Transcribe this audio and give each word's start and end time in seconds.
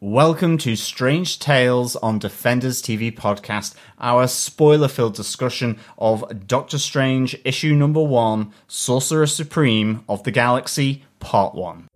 Welcome 0.00 0.58
to 0.58 0.76
Strange 0.76 1.38
Tales 1.38 1.96
on 1.96 2.18
Defenders 2.18 2.82
TV 2.82 3.10
podcast, 3.10 3.74
our 3.98 4.28
spoiler 4.28 4.88
filled 4.88 5.14
discussion 5.14 5.78
of 5.96 6.46
Doctor 6.46 6.76
Strange 6.76 7.34
issue 7.46 7.74
number 7.74 8.02
one, 8.02 8.52
Sorcerer 8.68 9.26
Supreme 9.26 10.04
of 10.06 10.22
the 10.24 10.30
Galaxy, 10.30 11.02
part 11.18 11.54
one. 11.54 11.88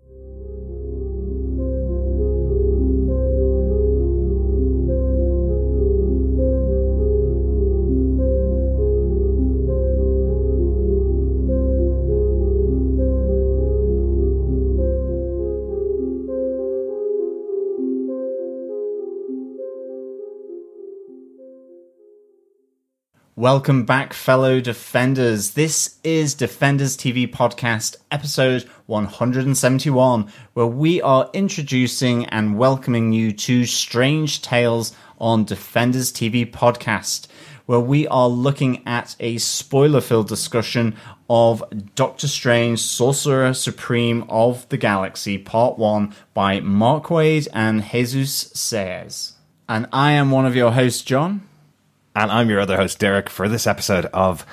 Welcome 23.41 23.87
back, 23.87 24.13
fellow 24.13 24.61
Defenders. 24.61 25.53
This 25.53 25.97
is 26.05 26.35
Defenders 26.35 26.95
TV 26.95 27.27
Podcast, 27.27 27.97
episode 28.11 28.65
171, 28.85 30.31
where 30.53 30.67
we 30.67 31.01
are 31.01 31.31
introducing 31.33 32.27
and 32.27 32.59
welcoming 32.59 33.15
you 33.15 33.33
to 33.33 33.65
Strange 33.65 34.43
Tales 34.43 34.95
on 35.19 35.47
Defenders 35.47 36.13
TV 36.13 36.45
Podcast, 36.45 37.29
where 37.65 37.81
we 37.81 38.07
are 38.09 38.29
looking 38.29 38.87
at 38.87 39.17
a 39.21 39.39
spoiler 39.39 40.03
filled 40.03 40.29
discussion 40.29 40.95
of 41.31 41.65
Doctor 41.95 42.29
Strange, 42.29 42.79
Sorcerer 42.79 43.55
Supreme 43.55 44.23
of 44.29 44.69
the 44.69 44.77
Galaxy, 44.77 45.39
Part 45.39 45.79
1 45.79 46.15
by 46.35 46.61
Mark 46.61 47.05
Waid 47.05 47.49
and 47.55 47.83
Jesus 47.83 48.53
Saiz. 48.53 49.33
And 49.67 49.87
I 49.95 50.13
am 50.13 50.31
one 50.31 50.45
of 50.45 50.55
your 50.55 50.73
hosts, 50.73 51.01
John. 51.01 51.49
And 52.21 52.31
I'm 52.31 52.51
your 52.51 52.61
other 52.61 52.77
host, 52.77 52.99
Derek, 52.99 53.31
for 53.31 53.49
this 53.49 53.67
episode 53.67 54.05
of 54.13 54.45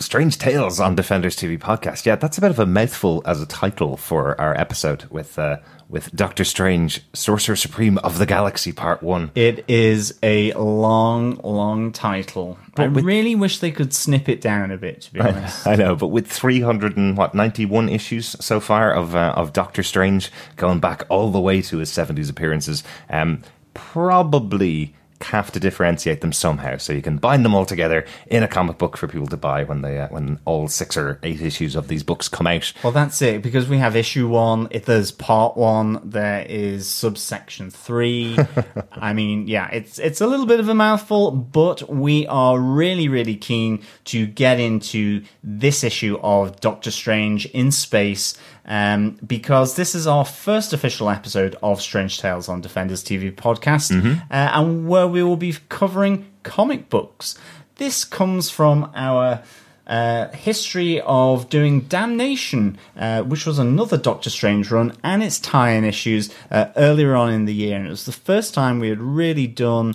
Strange 0.00 0.38
Tales 0.38 0.80
on 0.80 0.96
Defenders 0.96 1.36
TV 1.36 1.56
podcast. 1.56 2.04
Yeah, 2.04 2.16
that's 2.16 2.36
a 2.36 2.40
bit 2.40 2.50
of 2.50 2.58
a 2.58 2.66
mouthful 2.66 3.22
as 3.24 3.40
a 3.40 3.46
title 3.46 3.96
for 3.96 4.38
our 4.40 4.58
episode 4.58 5.04
with 5.04 5.38
uh, 5.38 5.58
with 5.88 6.10
Doctor 6.16 6.42
Strange, 6.42 7.00
Sorcerer 7.12 7.54
Supreme 7.54 7.96
of 7.98 8.18
the 8.18 8.26
Galaxy, 8.26 8.72
Part 8.72 9.04
One. 9.04 9.30
It 9.36 9.64
is 9.68 10.18
a 10.24 10.52
long, 10.54 11.36
long 11.44 11.92
title. 11.92 12.58
I 12.76 12.88
with- 12.88 13.04
really 13.04 13.36
wish 13.36 13.60
they 13.60 13.70
could 13.70 13.94
snip 13.94 14.28
it 14.28 14.40
down 14.40 14.72
a 14.72 14.76
bit. 14.76 15.02
To 15.02 15.12
be 15.12 15.20
honest, 15.20 15.64
I 15.68 15.76
know, 15.76 15.94
but 15.94 16.08
with 16.08 16.26
300 16.26 16.96
and 16.96 17.16
what 17.16 17.36
91 17.36 17.88
issues 17.88 18.34
so 18.44 18.58
far 18.58 18.92
of 18.92 19.14
uh, 19.14 19.34
of 19.36 19.52
Doctor 19.52 19.84
Strange, 19.84 20.32
going 20.56 20.80
back 20.80 21.04
all 21.08 21.30
the 21.30 21.40
way 21.40 21.62
to 21.62 21.78
his 21.78 21.90
70s 21.92 22.28
appearances, 22.28 22.82
um, 23.08 23.42
probably 23.74 24.96
have 25.24 25.52
to 25.52 25.60
differentiate 25.60 26.20
them 26.20 26.32
somehow, 26.32 26.76
so 26.76 26.92
you 26.92 27.02
can 27.02 27.18
bind 27.18 27.44
them 27.44 27.54
all 27.54 27.66
together 27.66 28.04
in 28.26 28.42
a 28.42 28.48
comic 28.48 28.78
book 28.78 28.96
for 28.96 29.08
people 29.08 29.26
to 29.28 29.36
buy 29.36 29.64
when 29.64 29.82
they 29.82 29.98
uh, 29.98 30.08
when 30.08 30.38
all 30.44 30.68
six 30.68 30.96
or 30.96 31.18
eight 31.22 31.40
issues 31.40 31.76
of 31.76 31.88
these 31.88 32.02
books 32.02 32.28
come 32.28 32.46
out. 32.46 32.72
well, 32.82 32.92
that's 32.92 33.20
it 33.22 33.42
because 33.42 33.68
we 33.68 33.78
have 33.78 33.96
issue 33.96 34.28
one. 34.28 34.68
If 34.70 34.84
there's 34.84 35.10
part 35.12 35.56
one, 35.56 36.00
there 36.04 36.44
is 36.48 36.88
subsection 36.88 37.70
three. 37.70 38.36
I 38.92 39.12
mean, 39.12 39.48
yeah, 39.48 39.68
it's 39.70 39.98
it's 39.98 40.20
a 40.20 40.26
little 40.26 40.46
bit 40.46 40.60
of 40.60 40.68
a 40.68 40.74
mouthful, 40.74 41.30
but 41.30 41.88
we 41.88 42.26
are 42.26 42.58
really, 42.58 43.08
really 43.08 43.36
keen 43.36 43.82
to 44.04 44.26
get 44.26 44.60
into 44.60 45.24
this 45.42 45.84
issue 45.84 46.18
of 46.22 46.60
Doctor 46.60 46.90
Strange 46.90 47.46
in 47.46 47.70
space. 47.70 48.38
Um, 48.64 49.18
because 49.26 49.74
this 49.74 49.94
is 49.96 50.06
our 50.06 50.24
first 50.24 50.72
official 50.72 51.10
episode 51.10 51.56
of 51.64 51.82
Strange 51.82 52.20
Tales 52.20 52.48
on 52.48 52.60
Defenders 52.60 53.02
TV 53.02 53.34
podcast, 53.34 53.90
uh, 53.92 54.22
and 54.30 54.88
where 54.88 55.08
we 55.08 55.22
will 55.22 55.36
be 55.36 55.56
covering 55.68 56.26
comic 56.44 56.88
books. 56.88 57.36
This 57.76 58.04
comes 58.04 58.50
from 58.50 58.90
our 58.94 59.42
uh, 59.86 60.28
history 60.28 61.00
of 61.00 61.48
doing 61.48 61.80
Damnation, 61.80 62.78
uh, 62.96 63.22
which 63.22 63.46
was 63.46 63.58
another 63.58 63.96
Doctor 63.96 64.30
Strange 64.30 64.70
run, 64.70 64.96
and 65.02 65.24
its 65.24 65.40
tie-in 65.40 65.84
issues 65.84 66.32
uh, 66.50 66.66
earlier 66.76 67.16
on 67.16 67.32
in 67.32 67.46
the 67.46 67.54
year. 67.54 67.76
And 67.76 67.86
it 67.88 67.90
was 67.90 68.06
the 68.06 68.12
first 68.12 68.54
time 68.54 68.78
we 68.78 68.90
had 68.90 69.00
really 69.00 69.48
done 69.48 69.94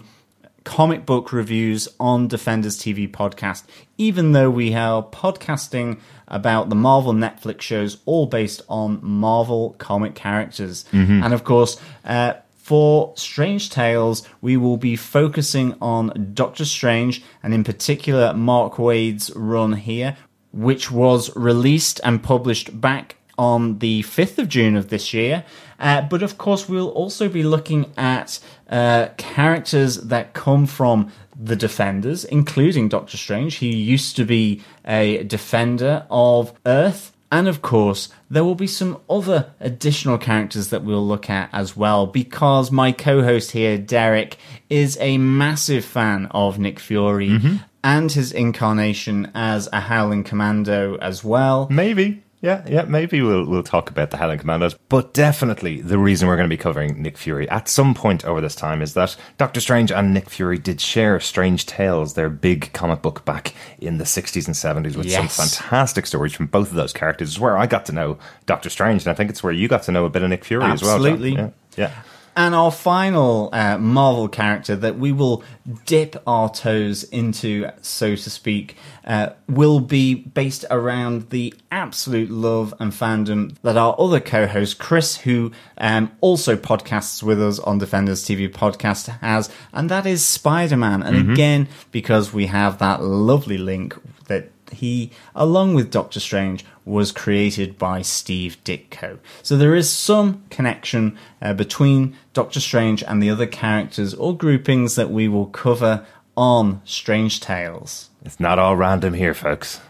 comic 0.67 1.05
book 1.05 1.31
reviews 1.31 1.87
on 1.97 2.27
Defenders 2.27 2.77
TV 2.77 3.09
podcast, 3.09 3.63
even 3.97 4.33
though 4.33 4.49
we 4.49 4.75
are 4.75 5.01
podcasting 5.01 5.97
about 6.27 6.67
the 6.67 6.75
Marvel 6.75 7.13
Netflix 7.13 7.61
shows, 7.61 7.99
all 8.05 8.25
based 8.25 8.61
on 8.67 8.99
Marvel 9.01 9.75
comic 9.77 10.13
characters. 10.13 10.83
And 11.23 11.33
of 11.33 11.45
course, 11.45 11.79
uh, 12.03 12.33
for 12.57 13.13
Strange 13.15 13.69
Tales, 13.69 14.27
we 14.41 14.57
will 14.57 14.75
be 14.75 14.97
focusing 14.97 15.73
on 15.81 16.31
Doctor 16.33 16.65
Strange, 16.65 17.23
and 17.41 17.53
in 17.53 17.63
particular, 17.63 18.33
Mark 18.33 18.77
Waid's 18.77 19.33
run 19.37 19.71
here, 19.71 20.17
which 20.51 20.91
was 20.91 21.33
released 21.33 22.01
and 22.03 22.21
published 22.21 22.81
back 22.81 23.15
on 23.37 23.79
the 23.79 24.03
5th 24.03 24.37
of 24.37 24.49
June 24.49 24.75
of 24.75 24.89
this 24.89 25.13
year. 25.13 25.45
Uh, 25.79 26.01
but 26.01 26.23
of 26.23 26.37
course, 26.37 26.67
we'll 26.67 26.89
also 26.89 27.29
be 27.29 27.43
looking 27.43 27.93
at 27.95 28.39
uh, 28.69 29.09
characters 29.17 29.97
that 29.97 30.33
come 30.33 30.65
from 30.65 31.11
the 31.39 31.55
Defenders, 31.55 32.25
including 32.25 32.89
Doctor 32.89 33.17
Strange. 33.17 33.55
He 33.55 33.75
used 33.75 34.15
to 34.15 34.25
be 34.25 34.61
a 34.85 35.23
defender 35.23 36.05
of 36.09 36.53
Earth. 36.65 37.13
And 37.29 37.49
of 37.49 37.61
course, 37.61 38.07
there 38.29 38.45
will 38.45 38.55
be 38.55 38.67
some 38.67 39.01
other 39.09 39.51
additional 39.59 40.17
characters 40.17 40.69
that 40.69 40.83
we'll 40.83 41.05
look 41.05 41.29
at 41.29 41.49
as 41.51 41.75
well, 41.75 42.07
because 42.07 42.71
my 42.71 42.93
co 42.93 43.21
host 43.21 43.51
here, 43.51 43.77
Derek, 43.77 44.37
is 44.69 44.97
a 45.01 45.17
massive 45.17 45.83
fan 45.83 46.27
of 46.31 46.57
Nick 46.57 46.79
Fury 46.79 47.59
and 47.83 48.11
his 48.11 48.31
incarnation 48.31 49.29
as 49.35 49.67
a 49.73 49.81
Howling 49.81 50.23
Commando 50.23 50.95
as 50.97 51.21
well. 51.23 51.67
Maybe. 51.69 52.23
Yeah, 52.39 52.63
yeah, 52.67 52.83
maybe 52.83 53.21
we'll 53.21 53.45
we'll 53.45 53.63
talk 53.63 53.89
about 53.89 54.11
the 54.11 54.17
Howling 54.17 54.37
Commandos, 54.37 54.75
but 54.89 55.13
definitely 55.13 55.81
the 55.81 55.97
reason 55.97 56.27
we're 56.27 56.35
going 56.35 56.47
to 56.47 56.55
be 56.55 56.61
covering 56.61 57.01
Nick 57.01 57.17
Fury 57.17 57.49
at 57.49 57.67
some 57.67 57.95
point 57.95 58.23
over 58.25 58.41
this 58.41 58.53
time 58.53 58.83
is 58.83 58.93
that 58.93 59.15
Doctor 59.39 59.59
Strange 59.59 59.91
and 59.91 60.13
Nick 60.13 60.29
Fury 60.29 60.59
did 60.59 60.79
share 60.79 61.19
Strange 61.19 61.65
Tales, 61.65 62.13
their 62.13 62.29
big 62.29 62.71
comic 62.73 63.01
book 63.01 63.25
back 63.25 63.55
in 63.79 63.97
the 63.97 64.03
60s 64.03 64.45
and 64.45 64.85
70s 64.85 64.95
with 64.95 65.11
some 65.11 65.27
fantastic 65.27 66.05
stories 66.05 66.33
from 66.33 66.45
both 66.45 66.69
of 66.69 66.75
those 66.75 66.93
characters. 66.93 67.29
It's 67.29 67.39
where 67.39 67.57
I 67.57 67.65
got 67.65 67.87
to 67.87 67.91
know 67.91 68.19
Doctor 68.45 68.69
Strange, 68.69 69.03
and 69.03 69.11
I 69.11 69.15
think 69.15 69.31
it's 69.31 69.41
where 69.41 69.53
you 69.53 69.67
got 69.67 69.83
to 69.83 69.91
know 69.91 70.05
a 70.05 70.09
bit 70.09 70.21
of 70.21 70.29
Nick 70.29 70.45
Fury 70.45 70.65
as 70.65 70.83
well. 70.83 70.95
Absolutely. 70.95 71.33
Yeah. 71.33 71.49
yeah. 71.75 71.91
And 72.37 72.53
our 72.53 72.71
final 72.71 73.49
uh, 73.51 73.79
Marvel 73.79 74.27
character 74.27 74.75
that 74.75 74.99
we 74.99 75.11
will 75.11 75.43
dip 75.87 76.15
our 76.27 76.51
toes 76.51 77.03
into, 77.03 77.67
so 77.81 78.15
to 78.15 78.29
speak, 78.29 78.77
uh, 79.05 79.29
will 79.49 79.79
be 79.79 80.13
based 80.13 80.63
around 80.69 81.31
the 81.31 81.51
absolute 81.71 82.29
love 82.29 82.75
and 82.79 82.91
fandom 82.91 83.55
that 83.63 83.75
our 83.75 83.95
other 83.97 84.19
co 84.19 84.45
host, 84.45 84.77
Chris, 84.77 85.17
who 85.17 85.51
um, 85.79 86.11
also 86.21 86.55
podcasts 86.55 87.23
with 87.23 87.41
us 87.41 87.57
on 87.57 87.79
Defenders 87.79 88.23
TV 88.23 88.47
podcast, 88.47 89.07
has, 89.21 89.49
and 89.73 89.89
that 89.89 90.05
is 90.05 90.23
Spider 90.23 90.77
Man. 90.77 91.01
And 91.01 91.31
again, 91.31 91.67
because 91.89 92.31
we 92.33 92.45
have 92.45 92.77
that 92.77 93.01
lovely 93.01 93.57
link 93.57 93.95
that 94.25 94.51
he, 94.71 95.09
along 95.33 95.73
with 95.73 95.89
Doctor 95.89 96.19
Strange, 96.19 96.63
was 96.87 97.11
created 97.11 97.77
by 97.77 98.01
Steve 98.01 98.57
Ditko. 98.63 99.19
So 99.43 99.57
there 99.57 99.75
is 99.75 99.89
some 99.89 100.43
connection 100.49 101.17
uh, 101.41 101.53
between 101.53 102.15
Doctor 102.33 102.59
Strange 102.59 103.03
and 103.03 103.21
the 103.21 103.29
other 103.29 103.45
characters 103.45 104.13
or 104.13 104.35
groupings 104.35 104.95
that 104.95 105.11
we 105.11 105.27
will 105.27 105.47
cover 105.47 106.05
on 106.35 106.81
Strange 106.85 107.39
Tales. 107.39 108.09
It's 108.23 108.39
not 108.39 108.57
all 108.57 108.75
random 108.75 109.13
here, 109.13 109.33
folks. 109.33 109.81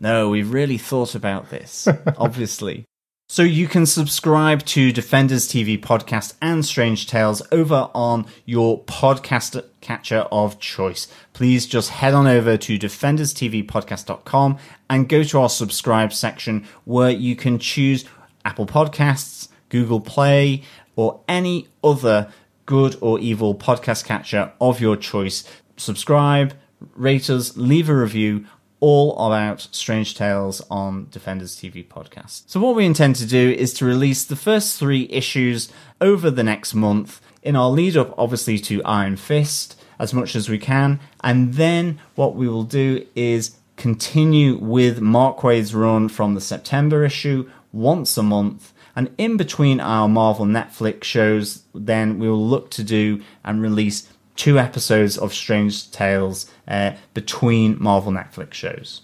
No, 0.00 0.28
we've 0.28 0.52
really 0.52 0.78
thought 0.78 1.14
about 1.14 1.50
this, 1.50 1.88
obviously. 2.16 2.84
So 3.28 3.42
you 3.42 3.66
can 3.66 3.86
subscribe 3.86 4.64
to 4.66 4.92
Defenders 4.92 5.48
TV 5.48 5.80
podcast 5.80 6.34
and 6.40 6.64
Strange 6.64 7.08
Tales 7.08 7.42
over 7.50 7.90
on 7.92 8.24
your 8.44 8.84
podcast 8.84 9.60
catcher 9.80 10.28
of 10.30 10.60
choice. 10.60 11.08
Please 11.32 11.66
just 11.66 11.90
head 11.90 12.14
on 12.14 12.28
over 12.28 12.56
to 12.56 12.78
defenderstvpodcast.com 12.78 14.58
and 14.88 15.08
go 15.08 15.24
to 15.24 15.40
our 15.40 15.48
subscribe 15.48 16.12
section 16.12 16.68
where 16.84 17.10
you 17.10 17.34
can 17.34 17.58
choose 17.58 18.04
Apple 18.44 18.64
Podcasts, 18.66 19.48
Google 19.70 20.00
Play, 20.00 20.62
or 20.94 21.20
any 21.26 21.66
other 21.82 22.32
good 22.64 22.96
or 23.00 23.18
evil 23.18 23.56
podcast 23.56 24.04
catcher 24.04 24.52
of 24.60 24.80
your 24.80 24.96
choice. 24.96 25.42
Subscribe, 25.76 26.54
rate 26.94 27.28
us, 27.28 27.56
leave 27.56 27.88
a 27.88 27.96
review, 27.96 28.46
all 28.80 29.16
about 29.18 29.68
Strange 29.72 30.14
Tales 30.14 30.60
on 30.70 31.08
Defenders 31.10 31.56
TV 31.56 31.86
podcast. 31.86 32.42
So, 32.46 32.60
what 32.60 32.76
we 32.76 32.84
intend 32.84 33.16
to 33.16 33.26
do 33.26 33.50
is 33.50 33.72
to 33.74 33.84
release 33.84 34.24
the 34.24 34.36
first 34.36 34.78
three 34.78 35.06
issues 35.10 35.72
over 36.00 36.30
the 36.30 36.44
next 36.44 36.74
month 36.74 37.20
in 37.42 37.56
our 37.56 37.70
lead 37.70 37.96
up, 37.96 38.14
obviously, 38.18 38.58
to 38.58 38.82
Iron 38.84 39.16
Fist 39.16 39.80
as 39.98 40.12
much 40.12 40.36
as 40.36 40.48
we 40.48 40.58
can. 40.58 41.00
And 41.22 41.54
then 41.54 41.98
what 42.14 42.34
we 42.34 42.48
will 42.48 42.64
do 42.64 43.06
is 43.14 43.56
continue 43.76 44.56
with 44.56 45.00
Mark 45.00 45.42
Waid's 45.42 45.74
run 45.74 46.08
from 46.08 46.34
the 46.34 46.40
September 46.40 47.04
issue 47.04 47.48
once 47.72 48.16
a 48.16 48.22
month. 48.22 48.72
And 48.94 49.14
in 49.18 49.36
between 49.36 49.80
our 49.80 50.08
Marvel 50.08 50.46
Netflix 50.46 51.04
shows, 51.04 51.62
then 51.74 52.18
we 52.18 52.28
will 52.28 52.46
look 52.46 52.70
to 52.72 52.82
do 52.82 53.22
and 53.44 53.60
release 53.60 54.08
two 54.36 54.58
episodes 54.58 55.16
of 55.18 55.32
Strange 55.32 55.90
Tales 55.90 56.50
uh, 56.68 56.92
between 57.14 57.82
Marvel 57.82 58.12
Netflix 58.12 58.54
shows. 58.54 59.00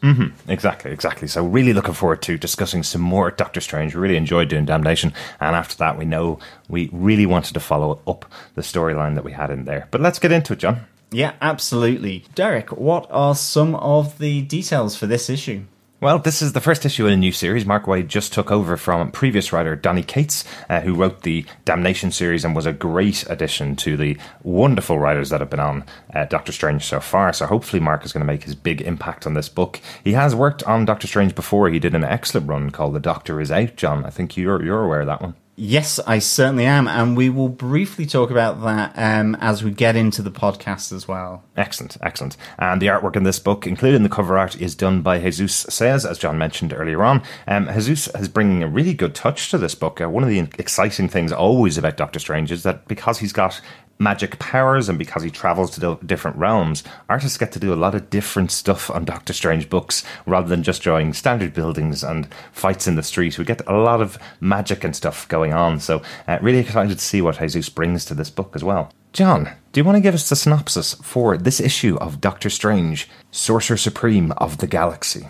Exactly, 0.49 0.90
exactly. 0.93 1.29
So 1.29 1.44
really 1.44 1.73
looking 1.73 1.94
forward 1.94 2.23
to 2.23 2.37
discussing 2.38 2.82
some 2.82 3.00
more 3.00 3.31
Doctor 3.31 3.61
Strange. 3.61 3.94
We 3.94 4.00
really 4.00 4.17
enjoyed 4.17 4.49
doing 4.49 4.64
Damnation, 4.64 5.12
and 5.40 5.56
after 5.56 5.76
that, 5.76 5.99
we 5.99 6.05
know 6.05 6.38
we 6.69 6.88
really 6.93 7.26
wanted 7.26 7.55
to 7.55 7.61
follow 7.61 8.00
up 8.06 8.25
the 8.55 8.62
storyline 8.62 9.14
that 9.14 9.25
we 9.25 9.32
had 9.32 9.50
in 9.50 9.64
there. 9.64 9.88
But 9.90 10.00
let's 10.00 10.19
get 10.19 10.32
into 10.32 10.52
it, 10.52 10.58
John. 10.58 10.87
Yeah, 11.11 11.35
absolutely. 11.43 12.25
Derek, 12.35 12.73
what 12.73 13.06
are 13.11 13.35
some 13.35 13.75
of 13.75 14.19
the 14.19 14.43
details 14.43 14.96
for 14.96 15.06
this 15.06 15.28
issue? 15.28 15.64
Well, 16.02 16.19
this 16.19 16.43
is 16.43 16.52
the 16.52 16.60
first 16.60 16.84
issue 16.84 17.06
in 17.06 17.12
a 17.12 17.16
new 17.16 17.31
series. 17.31 17.64
Mark 17.64 17.84
Waid 17.84 18.08
just 18.08 18.32
took 18.32 18.50
over 18.50 18.76
from 18.76 19.12
previous 19.12 19.52
writer 19.52 19.76
Donny 19.76 20.02
Cates, 20.02 20.44
uh, 20.69 20.81
who 20.81 20.96
wrote 20.96 21.22
the 21.22 21.46
Damnation 21.64 22.10
series 22.10 22.44
and 22.44 22.56
was 22.56 22.66
a 22.66 22.72
great 22.72 23.25
addition 23.31 23.76
to 23.76 23.96
the 23.96 24.19
wonderful 24.43 24.99
writers 24.99 25.31
that 25.31 25.38
have 25.38 25.49
been 25.49 25.60
on 25.60 25.84
uh, 26.12 26.25
Doctor 26.25 26.50
Strange 26.50 26.84
so 26.84 26.99
far. 26.99 27.32
So 27.32 27.46
hopefully, 27.46 27.78
Mark 27.78 28.04
is 28.04 28.12
going 28.12 28.26
to 28.26 28.32
make 28.32 28.43
his 28.43 28.56
big 28.56 28.81
impact 28.81 29.28
on 29.28 29.34
this 29.34 29.49
book. 29.49 29.81
He 30.02 30.14
has 30.14 30.34
worked 30.34 30.64
on 30.64 30.84
Doctor 30.87 31.06
Strange 31.06 31.37
before. 31.37 31.69
He 31.69 31.78
did 31.78 31.94
an 31.94 32.02
excellent 32.02 32.49
run 32.49 32.70
called 32.70 32.94
The 32.94 32.99
Doctor 32.99 33.40
Is 33.40 33.52
Out, 33.52 33.76
John. 33.76 34.04
I 34.04 34.10
think 34.10 34.37
you're 34.37 34.60
you're 34.60 34.82
aware 34.82 35.02
of 35.02 35.06
that 35.06 35.22
one. 35.22 35.37
Yes, 35.64 36.00
I 36.09 36.19
certainly 36.19 36.67
am, 36.67 36.88
and 36.88 37.17
we 37.17 37.31
will 37.31 37.49
briefly 37.49 38.05
talk 38.05 38.32
about 38.32 38.61
that 38.62 38.94
um, 38.97 39.37
as 39.37 39.62
we 39.62 39.70
get 39.70 39.94
into 39.94 40.20
the 40.20 40.32
podcast 40.32 40.93
as 40.93 41.06
well. 41.06 41.44
Excellent, 41.56 41.97
excellent. 42.03 42.37
And 42.59 42.82
the 42.82 42.88
artwork 42.88 43.14
in 43.14 43.23
this 43.23 43.38
book, 43.38 43.64
including 43.64 44.03
the 44.03 44.09
cover 44.09 44.37
art, 44.37 44.61
is 44.61 44.75
done 44.75 45.03
by 45.03 45.20
Jesus 45.20 45.64
Saiz, 45.67 46.05
as 46.05 46.19
John 46.19 46.37
mentioned 46.37 46.75
earlier 46.76 47.05
on. 47.05 47.23
Um, 47.47 47.69
Jesus 47.75 48.09
is 48.09 48.26
bringing 48.26 48.64
a 48.64 48.69
really 48.69 48.93
good 48.93 49.14
touch 49.14 49.53
to 49.53 49.59
this 49.59 49.76
book. 49.76 50.00
Uh, 50.00 50.11
one 50.11 50.25
of 50.25 50.29
the 50.29 50.41
exciting 50.59 51.09
things 51.09 51.31
always 51.31 51.79
about 51.79 51.97
Doctor 51.97 52.19
Strange 52.19 52.50
is 52.50 52.64
that 52.64 52.88
because 52.88 53.20
he's 53.20 53.32
got 53.32 53.61
magic 53.98 54.38
powers 54.38 54.88
and 54.88 54.98
because 54.98 55.22
he 55.22 55.30
travels 55.30 55.70
to 55.72 55.98
different 56.04 56.36
realms, 56.36 56.82
artists 57.08 57.38
get 57.38 57.52
to 57.52 57.58
do 57.58 57.72
a 57.72 57.76
lot 57.76 57.94
of 57.94 58.10
different 58.10 58.50
stuff 58.50 58.90
on 58.90 59.04
Doctor 59.04 59.32
Strange 59.32 59.68
books 59.68 60.04
rather 60.26 60.48
than 60.48 60.62
just 60.62 60.82
drawing 60.82 61.12
standard 61.12 61.54
buildings 61.54 62.02
and 62.02 62.28
fights 62.52 62.86
in 62.86 62.96
the 62.96 63.02
street. 63.02 63.38
We 63.38 63.44
get 63.44 63.66
a 63.66 63.76
lot 63.76 64.00
of 64.00 64.18
magic 64.40 64.84
and 64.84 64.94
stuff 64.94 65.28
going 65.28 65.52
on. 65.52 65.80
So, 65.80 66.02
uh, 66.26 66.38
really 66.42 66.58
excited 66.58 66.98
to 66.98 67.04
see 67.04 67.22
what 67.22 67.38
Jesus 67.38 67.68
brings 67.68 68.04
to 68.06 68.14
this 68.14 68.30
book 68.30 68.52
as 68.54 68.64
well. 68.64 68.92
John, 69.12 69.50
do 69.72 69.80
you 69.80 69.84
want 69.84 69.96
to 69.96 70.00
give 70.00 70.14
us 70.14 70.28
the 70.28 70.36
synopsis 70.36 70.94
for 70.94 71.36
this 71.36 71.60
issue 71.60 71.96
of 72.00 72.20
Doctor 72.20 72.48
Strange, 72.48 73.08
Sorcerer 73.30 73.76
Supreme 73.76 74.32
of 74.32 74.58
the 74.58 74.66
Galaxy? 74.66 75.28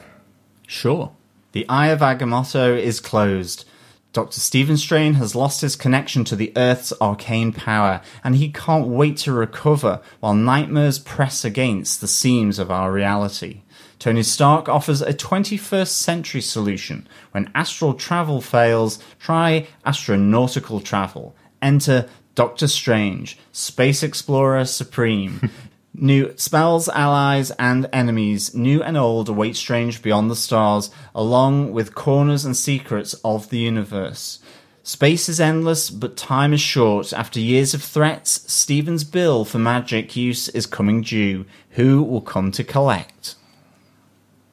Sure. 0.68 1.12
The 1.52 1.68
Eye 1.68 1.88
of 1.88 2.00
Agamotto 2.00 2.78
is 2.78 3.00
closed. 3.00 3.64
Dr. 4.12 4.40
Stephen 4.40 4.76
Strange 4.76 5.16
has 5.16 5.34
lost 5.34 5.62
his 5.62 5.74
connection 5.74 6.22
to 6.24 6.36
the 6.36 6.52
Earth's 6.54 6.92
arcane 7.00 7.50
power, 7.50 8.02
and 8.22 8.36
he 8.36 8.50
can't 8.50 8.86
wait 8.86 9.16
to 9.18 9.32
recover 9.32 10.02
while 10.20 10.34
nightmares 10.34 10.98
press 10.98 11.46
against 11.46 12.00
the 12.00 12.08
seams 12.08 12.58
of 12.58 12.70
our 12.70 12.92
reality. 12.92 13.62
Tony 13.98 14.22
Stark 14.22 14.68
offers 14.68 15.00
a 15.00 15.14
21st 15.14 15.88
century 15.88 16.42
solution. 16.42 17.08
When 17.30 17.50
astral 17.54 17.94
travel 17.94 18.42
fails, 18.42 18.98
try 19.18 19.66
astronautical 19.86 20.84
travel. 20.84 21.34
Enter 21.62 22.08
Doctor 22.34 22.68
Strange, 22.68 23.38
Space 23.52 24.02
Explorer 24.02 24.66
Supreme. 24.66 25.50
New 25.94 26.32
spells, 26.36 26.88
allies, 26.88 27.50
and 27.52 27.88
enemies, 27.92 28.54
new 28.54 28.82
and 28.82 28.96
old, 28.96 29.28
await 29.28 29.56
Strange 29.56 30.00
beyond 30.00 30.30
the 30.30 30.36
stars, 30.36 30.90
along 31.14 31.72
with 31.72 31.94
corners 31.94 32.44
and 32.46 32.56
secrets 32.56 33.14
of 33.24 33.50
the 33.50 33.58
universe. 33.58 34.38
Space 34.82 35.28
is 35.28 35.38
endless, 35.38 35.90
but 35.90 36.16
time 36.16 36.52
is 36.52 36.60
short. 36.60 37.12
After 37.12 37.38
years 37.38 37.74
of 37.74 37.82
threats, 37.82 38.50
Stephen's 38.52 39.04
bill 39.04 39.44
for 39.44 39.58
magic 39.58 40.16
use 40.16 40.48
is 40.48 40.66
coming 40.66 41.02
due. 41.02 41.44
Who 41.70 42.02
will 42.02 42.22
come 42.22 42.50
to 42.52 42.64
collect? 42.64 43.36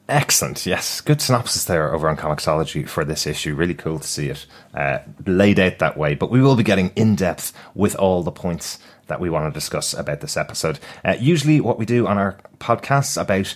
Excellent. 0.08 0.66
Yes, 0.66 1.00
good 1.00 1.20
synopsis 1.20 1.64
there 1.64 1.94
over 1.94 2.08
on 2.08 2.16
Comixology 2.16 2.86
for 2.88 3.04
this 3.04 3.26
issue. 3.26 3.54
Really 3.54 3.74
cool 3.74 3.98
to 3.98 4.06
see 4.06 4.28
it 4.28 4.44
uh, 4.74 4.98
laid 5.24 5.58
out 5.58 5.78
that 5.78 5.96
way. 5.96 6.14
But 6.14 6.30
we 6.30 6.40
will 6.40 6.56
be 6.56 6.64
getting 6.64 6.90
in 6.96 7.14
depth 7.14 7.52
with 7.74 7.94
all 7.96 8.22
the 8.22 8.32
points 8.32 8.78
that 9.10 9.20
we 9.20 9.28
want 9.28 9.52
to 9.52 9.56
discuss 9.56 9.92
about 9.92 10.20
this 10.20 10.38
episode. 10.38 10.78
Uh, 11.04 11.16
usually, 11.20 11.60
what 11.60 11.78
we 11.78 11.84
do 11.84 12.06
on 12.06 12.16
our 12.16 12.38
podcasts 12.58 13.20
about 13.20 13.54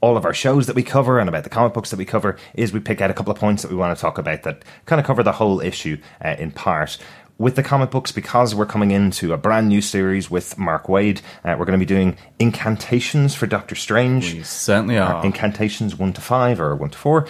all 0.00 0.16
of 0.16 0.24
our 0.24 0.34
shows 0.34 0.66
that 0.66 0.76
we 0.76 0.82
cover 0.82 1.18
and 1.18 1.28
about 1.28 1.44
the 1.44 1.50
comic 1.50 1.72
books 1.72 1.90
that 1.90 1.98
we 1.98 2.04
cover 2.04 2.36
is 2.54 2.72
we 2.72 2.80
pick 2.80 3.00
out 3.00 3.10
a 3.10 3.14
couple 3.14 3.32
of 3.32 3.38
points 3.38 3.62
that 3.62 3.70
we 3.70 3.76
want 3.76 3.96
to 3.96 4.00
talk 4.00 4.18
about 4.18 4.42
that 4.42 4.62
kind 4.86 5.00
of 5.00 5.06
cover 5.06 5.22
the 5.22 5.32
whole 5.32 5.60
issue 5.60 5.96
uh, 6.22 6.36
in 6.38 6.50
part 6.50 6.98
with 7.38 7.56
the 7.56 7.62
comic 7.62 7.90
books 7.90 8.12
because 8.12 8.54
we're 8.54 8.66
coming 8.66 8.90
into 8.90 9.32
a 9.32 9.36
brand 9.36 9.68
new 9.68 9.80
series 9.80 10.30
with 10.30 10.56
Mark 10.58 10.86
Waid. 10.86 11.20
Uh, 11.44 11.56
we're 11.58 11.64
going 11.64 11.78
to 11.78 11.84
be 11.84 11.86
doing 11.86 12.16
incantations 12.38 13.34
for 13.34 13.46
Doctor 13.46 13.74
Strange. 13.74 14.34
We 14.34 14.42
certainly 14.42 14.98
are. 14.98 15.24
incantations 15.24 15.96
one 15.96 16.12
to 16.12 16.20
five 16.20 16.60
or 16.60 16.76
one 16.76 16.90
to 16.90 16.98
four. 16.98 17.26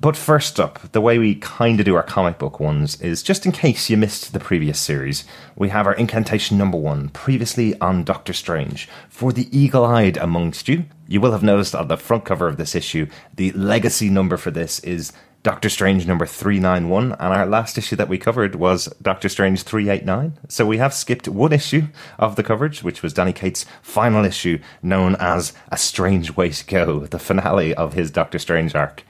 But 0.00 0.16
first 0.16 0.60
up, 0.60 0.92
the 0.92 1.00
way 1.00 1.18
we 1.18 1.34
kind 1.34 1.80
of 1.80 1.86
do 1.86 1.96
our 1.96 2.04
comic 2.04 2.38
book 2.38 2.60
ones 2.60 3.00
is 3.00 3.20
just 3.20 3.44
in 3.44 3.50
case 3.50 3.90
you 3.90 3.96
missed 3.96 4.32
the 4.32 4.38
previous 4.38 4.78
series, 4.78 5.24
we 5.56 5.70
have 5.70 5.88
our 5.88 5.94
incantation 5.94 6.56
number 6.56 6.78
one, 6.78 7.08
previously 7.08 7.78
on 7.80 8.04
Doctor 8.04 8.32
Strange. 8.32 8.88
For 9.08 9.32
the 9.32 9.48
eagle 9.56 9.84
eyed 9.84 10.16
amongst 10.16 10.68
you, 10.68 10.84
you 11.08 11.20
will 11.20 11.32
have 11.32 11.42
noticed 11.42 11.74
on 11.74 11.88
the 11.88 11.96
front 11.96 12.24
cover 12.24 12.46
of 12.46 12.58
this 12.58 12.76
issue, 12.76 13.08
the 13.34 13.50
legacy 13.52 14.08
number 14.08 14.36
for 14.36 14.52
this 14.52 14.78
is 14.80 15.12
Doctor 15.42 15.68
Strange 15.68 16.06
number 16.06 16.26
391, 16.26 17.12
and 17.12 17.32
our 17.32 17.46
last 17.46 17.78
issue 17.78 17.96
that 17.96 18.08
we 18.08 18.18
covered 18.18 18.54
was 18.54 18.86
Doctor 19.00 19.28
Strange 19.28 19.62
389. 19.62 20.38
So 20.48 20.66
we 20.66 20.78
have 20.78 20.92
skipped 20.92 21.26
one 21.26 21.52
issue 21.52 21.88
of 22.18 22.36
the 22.36 22.42
coverage, 22.42 22.82
which 22.82 23.02
was 23.02 23.12
Donny 23.12 23.32
Cates' 23.32 23.64
final 23.80 24.24
issue, 24.24 24.58
known 24.82 25.16
as 25.18 25.54
A 25.70 25.76
Strange 25.76 26.36
Way 26.36 26.50
to 26.50 26.66
Go, 26.66 27.06
the 27.06 27.18
finale 27.18 27.72
of 27.74 27.94
his 27.94 28.10
Doctor 28.10 28.38
Strange 28.38 28.74
arc. 28.74 29.04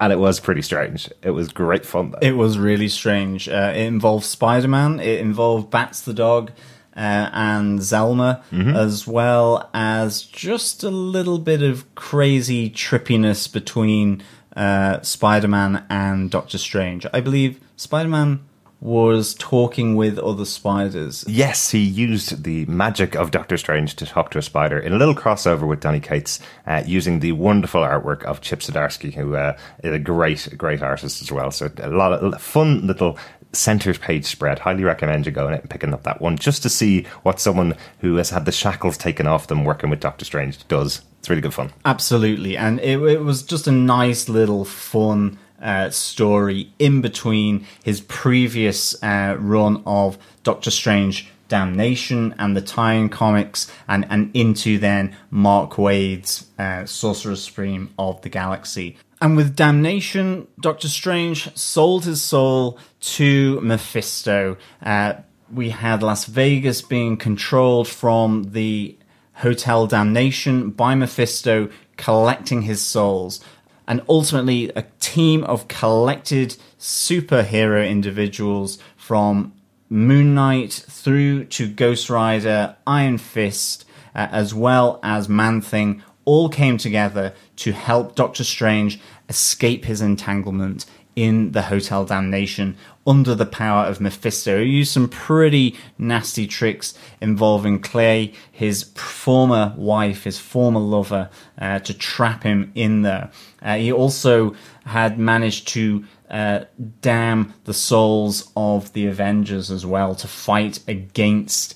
And 0.00 0.12
it 0.12 0.18
was 0.18 0.38
pretty 0.38 0.62
strange. 0.62 1.10
It 1.22 1.30
was 1.30 1.48
great 1.48 1.84
fun, 1.84 2.12
though. 2.12 2.18
It 2.22 2.36
was 2.36 2.58
really 2.58 2.88
strange. 2.88 3.48
Uh, 3.48 3.72
it 3.74 3.82
involved 3.82 4.24
Spider 4.24 4.68
Man, 4.68 5.00
it 5.00 5.20
involved 5.20 5.70
Bats 5.70 6.00
the 6.02 6.14
dog. 6.14 6.52
Uh, 6.96 7.30
and 7.32 7.78
Zelma, 7.78 8.42
as 8.74 9.06
well 9.06 9.70
as 9.72 10.22
just 10.22 10.82
a 10.82 10.90
little 10.90 11.38
bit 11.38 11.62
of 11.62 11.94
crazy 11.94 12.68
trippiness 12.68 13.52
between 13.52 14.20
uh, 14.56 15.00
Spider 15.02 15.46
Man 15.46 15.84
and 15.88 16.28
Doctor 16.28 16.58
Strange. 16.58 17.06
I 17.12 17.20
believe 17.20 17.60
Spider 17.76 18.08
Man 18.08 18.40
was 18.80 19.34
talking 19.34 19.96
with 19.96 20.18
other 20.18 20.44
spiders. 20.44 21.24
Yes, 21.26 21.70
he 21.70 21.80
used 21.80 22.44
the 22.44 22.64
magic 22.66 23.16
of 23.16 23.32
Doctor 23.32 23.56
Strange 23.56 23.96
to 23.96 24.06
talk 24.06 24.30
to 24.30 24.38
a 24.38 24.42
spider 24.42 24.78
in 24.78 24.92
a 24.92 24.96
little 24.96 25.14
crossover 25.14 25.66
with 25.66 25.80
Donny 25.80 26.00
Cates, 26.00 26.38
uh, 26.66 26.82
using 26.86 27.18
the 27.20 27.32
wonderful 27.32 27.80
artwork 27.82 28.22
of 28.24 28.40
Chip 28.40 28.60
Zdarsky, 28.60 29.12
who 29.12 29.34
uh, 29.34 29.56
is 29.82 29.92
a 29.92 29.98
great, 29.98 30.48
great 30.56 30.82
artist 30.82 31.20
as 31.22 31.32
well. 31.32 31.50
So 31.50 31.70
a 31.78 31.88
lot 31.88 32.12
of 32.12 32.40
fun 32.40 32.86
little 32.86 33.18
center 33.52 33.92
page 33.94 34.26
spread. 34.26 34.60
Highly 34.60 34.84
recommend 34.84 35.26
you 35.26 35.32
going 35.32 35.54
and 35.54 35.70
picking 35.70 35.92
up 35.92 36.04
that 36.04 36.20
one 36.20 36.36
just 36.36 36.62
to 36.62 36.68
see 36.68 37.04
what 37.22 37.40
someone 37.40 37.74
who 38.00 38.16
has 38.16 38.30
had 38.30 38.44
the 38.44 38.52
shackles 38.52 38.96
taken 38.96 39.26
off 39.26 39.46
them 39.46 39.64
working 39.64 39.90
with 39.90 40.00
Doctor 40.00 40.24
Strange 40.24 40.66
does. 40.68 41.02
It's 41.18 41.28
really 41.28 41.42
good 41.42 41.54
fun. 41.54 41.72
Absolutely, 41.84 42.56
and 42.56 42.78
it, 42.78 43.00
it 43.02 43.22
was 43.22 43.42
just 43.42 43.66
a 43.66 43.72
nice 43.72 44.28
little 44.28 44.64
fun 44.64 45.38
uh, 45.60 45.90
story 45.90 46.72
in 46.78 47.00
between 47.00 47.66
his 47.82 48.00
previous 48.00 49.00
uh, 49.02 49.36
run 49.38 49.82
of 49.86 50.18
Doctor 50.42 50.70
Strange 50.70 51.28
Damnation 51.48 52.34
and 52.38 52.54
the 52.54 52.60
tie-in 52.60 53.08
comics, 53.08 53.72
and 53.88 54.06
and 54.10 54.30
into 54.34 54.78
then 54.78 55.16
Mark 55.30 55.78
Waid's 55.78 56.46
uh, 56.58 56.84
Sorcerer 56.84 57.36
Supreme 57.36 57.90
of 57.98 58.20
the 58.20 58.28
Galaxy. 58.28 58.98
And 59.20 59.36
with 59.36 59.56
Damnation, 59.56 60.46
Doctor 60.60 60.88
Strange 60.88 61.56
sold 61.56 62.04
his 62.04 62.22
soul 62.22 62.78
to 63.00 63.60
Mephisto. 63.62 64.58
Uh, 64.82 65.14
we 65.52 65.70
had 65.70 66.02
Las 66.02 66.26
Vegas 66.26 66.82
being 66.82 67.16
controlled 67.16 67.88
from 67.88 68.52
the 68.52 68.96
Hotel 69.34 69.86
Damnation 69.86 70.70
by 70.70 70.94
Mephisto 70.94 71.70
collecting 71.96 72.62
his 72.62 72.80
souls. 72.80 73.40
And 73.88 74.02
ultimately, 74.06 74.70
a 74.76 74.84
team 75.00 75.42
of 75.44 75.66
collected 75.66 76.56
superhero 76.78 77.88
individuals 77.88 78.78
from 78.96 79.54
Moon 79.88 80.34
Knight 80.34 80.72
through 80.72 81.46
to 81.46 81.66
Ghost 81.66 82.10
Rider, 82.10 82.76
Iron 82.86 83.16
Fist, 83.16 83.86
uh, 84.14 84.28
as 84.30 84.54
well 84.54 85.00
as 85.02 85.30
Man 85.30 85.62
Thing, 85.62 86.02
all 86.26 86.50
came 86.50 86.76
together 86.76 87.32
to 87.56 87.72
help 87.72 88.14
Doctor 88.14 88.44
Strange 88.44 89.00
escape 89.30 89.86
his 89.86 90.02
entanglement 90.02 90.84
in 91.16 91.52
the 91.52 91.62
Hotel 91.62 92.04
Damnation 92.04 92.76
under 93.08 93.34
the 93.34 93.46
power 93.46 93.86
of 93.86 94.02
Mephisto. 94.02 94.62
He 94.62 94.70
used 94.70 94.92
some 94.92 95.08
pretty 95.08 95.74
nasty 95.96 96.46
tricks 96.46 96.92
involving 97.22 97.80
Clea, 97.80 98.34
his 98.52 98.82
former 98.94 99.72
wife, 99.78 100.24
his 100.24 100.38
former 100.38 100.78
lover, 100.78 101.30
uh, 101.58 101.78
to 101.80 101.94
trap 101.94 102.42
him 102.42 102.70
in 102.74 103.00
there. 103.02 103.30
Uh, 103.62 103.76
he 103.76 103.90
also 103.90 104.54
had 104.84 105.18
managed 105.18 105.68
to 105.68 106.04
uh, 106.30 106.64
damn 107.00 107.54
the 107.64 107.72
souls 107.72 108.52
of 108.54 108.92
the 108.92 109.06
Avengers 109.06 109.70
as 109.70 109.86
well 109.86 110.14
to 110.14 110.28
fight 110.28 110.80
against 110.86 111.74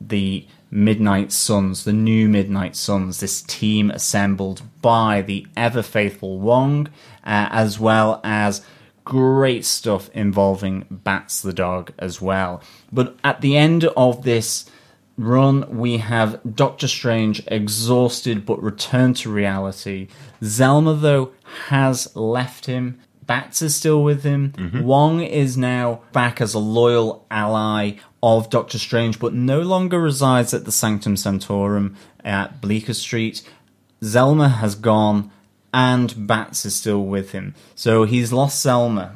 the 0.00 0.44
Midnight 0.74 1.30
Suns, 1.30 1.84
the 1.84 1.92
new 1.92 2.28
Midnight 2.28 2.74
Suns, 2.74 3.20
this 3.20 3.42
team 3.42 3.90
assembled 3.90 4.62
by 4.80 5.22
the 5.22 5.46
ever 5.56 5.82
faithful 5.82 6.40
Wong, 6.40 6.88
uh, 7.24 7.48
as 7.50 7.78
well 7.78 8.20
as 8.24 8.64
great 9.04 9.64
stuff 9.64 10.10
involving 10.10 10.86
Bats 10.90 11.42
the 11.42 11.52
dog 11.52 11.92
as 11.98 12.20
well. 12.20 12.62
But 12.90 13.16
at 13.24 13.40
the 13.40 13.56
end 13.56 13.84
of 13.84 14.22
this 14.22 14.66
run, 15.16 15.78
we 15.78 15.98
have 15.98 16.40
Doctor 16.54 16.88
Strange 16.88 17.42
exhausted 17.46 18.46
but 18.46 18.62
returned 18.62 19.16
to 19.18 19.30
reality. 19.30 20.08
Zelma, 20.40 21.00
though, 21.00 21.32
has 21.68 22.14
left 22.16 22.66
him. 22.66 23.00
Bats 23.24 23.62
is 23.62 23.74
still 23.76 24.02
with 24.02 24.24
him. 24.24 24.52
Mm-hmm. 24.52 24.82
Wong 24.82 25.20
is 25.20 25.56
now 25.56 26.02
back 26.12 26.40
as 26.40 26.54
a 26.54 26.58
loyal 26.58 27.26
ally 27.30 27.92
of 28.22 28.50
Doctor 28.50 28.78
Strange, 28.78 29.18
but 29.18 29.34
no 29.34 29.60
longer 29.60 30.00
resides 30.00 30.52
at 30.54 30.64
the 30.64 30.72
Sanctum 30.72 31.16
Sanctorum 31.16 31.96
at 32.24 32.60
Bleecker 32.60 32.94
Street. 32.94 33.42
Zelma 34.02 34.56
has 34.56 34.74
gone, 34.74 35.30
and 35.72 36.26
Bats 36.26 36.64
is 36.64 36.74
still 36.74 37.04
with 37.04 37.32
him. 37.32 37.54
So 37.74 38.04
he's 38.04 38.32
lost 38.32 38.64
Zelma. 38.64 39.12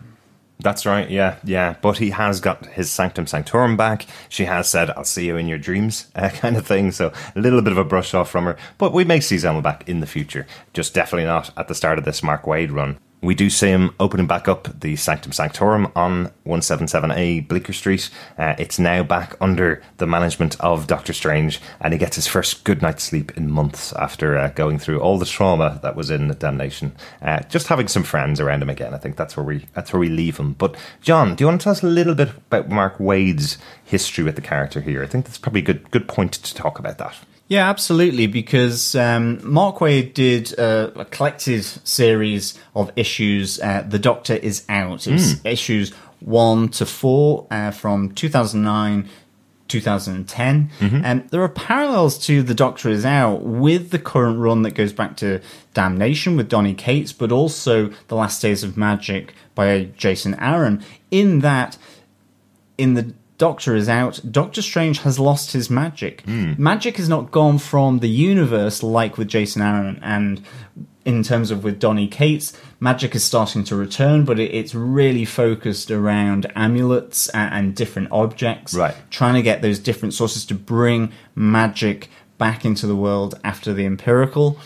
That's 0.59 0.87
right, 0.87 1.11
yeah, 1.11 1.37
yeah. 1.45 1.77
But 1.83 1.99
he 1.99 2.11
has 2.11 2.41
got 2.41 2.65
his 2.67 2.91
Sanctum 2.91 3.27
Sanctorum 3.27 3.77
back. 3.77 4.07
She 4.29 4.47
has 4.47 4.69
said, 4.69 4.91
I'll 4.91 5.05
see 5.05 5.27
you 5.27 5.37
in 5.37 5.49
your 5.49 5.59
dreams, 5.59 6.07
uh, 6.15 6.31
kind 6.31 6.57
of 6.57 6.67
thing. 6.67 6.93
So 6.93 7.13
a 7.35 7.41
little 7.41 7.61
bit 7.61 7.73
of 7.73 7.79
a 7.79 7.85
brush 7.85 8.15
off 8.15 8.31
from 8.31 8.45
her. 8.45 8.57
But 8.79 8.93
we 8.93 9.05
may 9.05 9.21
see 9.21 9.37
Zelma 9.37 9.63
back 9.63 9.87
in 9.89 10.01
the 10.01 10.07
future. 10.07 10.47
Just 10.73 10.95
definitely 10.95 11.27
not 11.27 11.51
at 11.59 11.69
the 11.69 11.75
start 11.75 11.99
of 11.99 12.05
this 12.05 12.23
Mark 12.23 12.45
Waid 12.45 12.73
run. 12.73 12.99
We 13.27 13.35
do 13.35 13.51
see 13.51 13.71
him 13.71 13.93
opening 13.99 14.29
back 14.29 14.47
up 14.47 14.69
the 14.79 14.95
Sanctum 14.95 15.33
Sanctorum 15.33 15.91
on 15.97 16.31
177A 16.47 17.49
Bleecker 17.49 17.73
Street. 17.73 18.09
Uh, 18.39 18.55
it's 18.57 18.79
now 18.79 19.03
back 19.03 19.35
under 19.41 19.83
the 19.97 20.07
management 20.07 20.55
of 20.61 20.87
Doctor 20.87 21.13
Strange, 21.13 21.61
and 21.81 21.93
he 21.93 21.99
gets 21.99 22.15
his 22.15 22.29
first 22.29 22.63
good 22.63 22.83
night's 22.83 23.03
sleep 23.03 23.37
in 23.37 23.51
months 23.51 23.93
after 23.95 24.39
uh, 24.39 24.51
going 24.51 24.79
through 24.79 25.01
all 25.01 25.19
the 25.19 25.27
trauma 25.27 25.81
that 25.83 25.97
was 25.97 26.09
in 26.09 26.29
the 26.29 26.37
Damnation. 26.37 26.95
Uh, 27.21 27.41
just 27.49 27.67
having 27.67 27.89
some 27.89 28.05
friends 28.05 28.39
around 28.39 28.63
him 28.63 28.71
again. 28.71 28.95
I 28.95 28.99
think 28.99 29.17
that's 29.17 29.37
where 29.37 29.45
we 29.45 29.67
that's 29.75 29.93
where 29.93 29.99
we 29.99 30.09
leave 30.09 30.37
him. 30.37 30.53
But 30.53 30.77
John, 31.01 31.35
do 31.35 31.43
you 31.43 31.49
want 31.49 31.61
to 31.61 31.65
tell 31.65 31.73
us 31.73 31.83
a 31.83 31.89
little 31.89 32.15
bit 32.15 32.29
about 32.29 32.69
Mark 32.69 33.01
Waid's 33.01 33.59
history 33.85 34.23
with 34.23 34.37
the 34.37 34.41
character 34.41 34.81
here? 34.81 35.03
I 35.03 35.07
think 35.07 35.25
that's 35.25 35.39
probably 35.39 35.63
a 35.63 35.65
good 35.65 35.91
good 35.91 36.07
point 36.07 36.35
to 36.35 36.55
talk 36.55 36.79
about 36.79 36.99
that. 36.99 37.17
Yeah, 37.49 37.69
absolutely. 37.69 38.27
Because 38.27 38.95
um, 38.97 39.41
Mark 39.49 39.77
Waid 39.77 40.15
did 40.15 40.59
uh, 40.59 40.91
a 40.97 41.05
collected 41.05 41.63
series 41.65 42.59
of 42.75 42.91
issues. 42.97 43.61
Uh, 43.61 43.85
the 43.89 43.99
Doctor 44.01 44.35
is 44.35 44.65
out. 44.69 45.07
It's 45.07 45.33
Hmm. 45.41 45.47
issues 45.47 45.93
one 46.21 46.69
to 46.71 46.87
four 46.87 47.47
uh, 47.51 47.71
from 47.71 48.11
2009. 48.13 49.09
2010 49.69 50.71
Mm-hmm. 50.79 51.05
and 51.05 51.29
there 51.31 51.43
are 51.43 51.49
parallels 51.49 52.19
to 52.27 52.41
the 52.41 52.55
doctor 52.55 52.89
is 52.89 53.05
out 53.05 53.43
with 53.43 53.91
the 53.91 53.99
current 53.99 54.39
run 54.39 54.63
that 54.63 54.77
goes 54.77 54.93
back 54.93 55.17
to 55.17 55.41
damnation 55.75 56.37
with 56.37 56.49
donny 56.49 56.73
cates 56.73 57.13
but 57.13 57.33
also 57.33 57.91
the 58.07 58.15
last 58.15 58.41
days 58.41 58.63
of 58.63 58.77
magic 58.77 59.35
by 59.57 59.89
jason 59.97 60.37
aaron 60.39 60.85
in 61.11 61.41
that 61.41 61.77
in 62.79 62.95
the 62.95 63.13
Doctor 63.39 63.77
is 63.77 63.89
out, 63.89 64.21
Doctor 64.31 64.63
Strange 64.63 65.01
has 65.01 65.19
lost 65.19 65.53
his 65.53 65.69
magic. 65.69 66.23
Hmm. 66.23 66.55
Magic 66.57 66.97
has 66.97 67.09
not 67.09 67.31
gone 67.31 67.59
from 67.59 67.99
the 67.99 68.09
universe 68.09 68.83
like 68.83 69.19
with 69.19 69.29
Jason 69.29 69.61
Aaron, 69.61 69.99
and 70.03 70.43
in 71.05 71.23
terms 71.23 71.51
of 71.51 71.63
with 71.63 71.79
Donny 71.79 72.09
Cates, 72.09 72.53
magic 72.81 73.15
is 73.15 73.23
starting 73.25 73.63
to 73.65 73.77
return, 73.77 74.25
but 74.25 74.41
it, 74.41 74.53
it's 74.55 74.75
really 74.75 75.25
focused 75.25 75.91
around 75.91 76.51
amulets 76.57 77.29
and, 77.29 77.55
and 77.55 77.77
different 77.77 78.09
objects. 78.11 78.75
Right. 78.75 78.95
Trying 79.11 79.35
to 79.35 79.43
get 79.43 79.63
those 79.63 79.79
different 79.79 80.15
sources 80.15 80.45
to 80.47 80.55
bring 80.55 81.13
magic 81.35 82.09
back 82.39 82.65
into 82.65 82.87
the 82.87 82.97
world 82.97 83.39
after 83.45 83.73
the 83.73 83.87
Empirikul. 83.87 84.59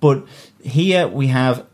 But 0.00 0.24
here 0.62 1.08
we 1.08 1.28
have 1.28 1.66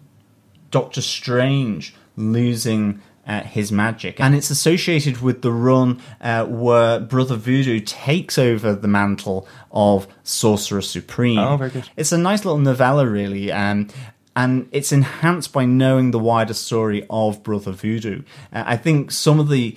Doctor 0.70 1.02
Strange 1.02 1.94
losing 2.16 3.02
uh, 3.26 3.42
his 3.42 3.72
magic, 3.72 4.20
and 4.20 4.34
it's 4.34 4.50
associated 4.50 5.20
with 5.20 5.42
the 5.42 5.52
run 5.52 6.00
uh, 6.20 6.44
where 6.46 7.00
Brother 7.00 7.36
Voodoo 7.36 7.80
takes 7.80 8.38
over 8.38 8.74
the 8.74 8.88
mantle 8.88 9.48
of 9.70 10.06
Sorcerer 10.22 10.82
Supreme. 10.82 11.38
Oh, 11.38 11.56
very 11.56 11.70
good. 11.70 11.90
It's 11.96 12.12
a 12.12 12.18
nice 12.18 12.44
little 12.44 12.60
novella, 12.60 13.06
really, 13.08 13.50
um, 13.50 13.88
and 14.36 14.68
it's 14.70 14.92
enhanced 14.92 15.52
by 15.52 15.64
knowing 15.64 16.10
the 16.10 16.18
wider 16.18 16.54
story 16.54 17.06
of 17.10 17.42
Brother 17.42 17.72
Voodoo. 17.72 18.22
Uh, 18.52 18.64
I 18.66 18.76
think 18.76 19.10
some 19.10 19.40
of 19.40 19.48
the 19.48 19.76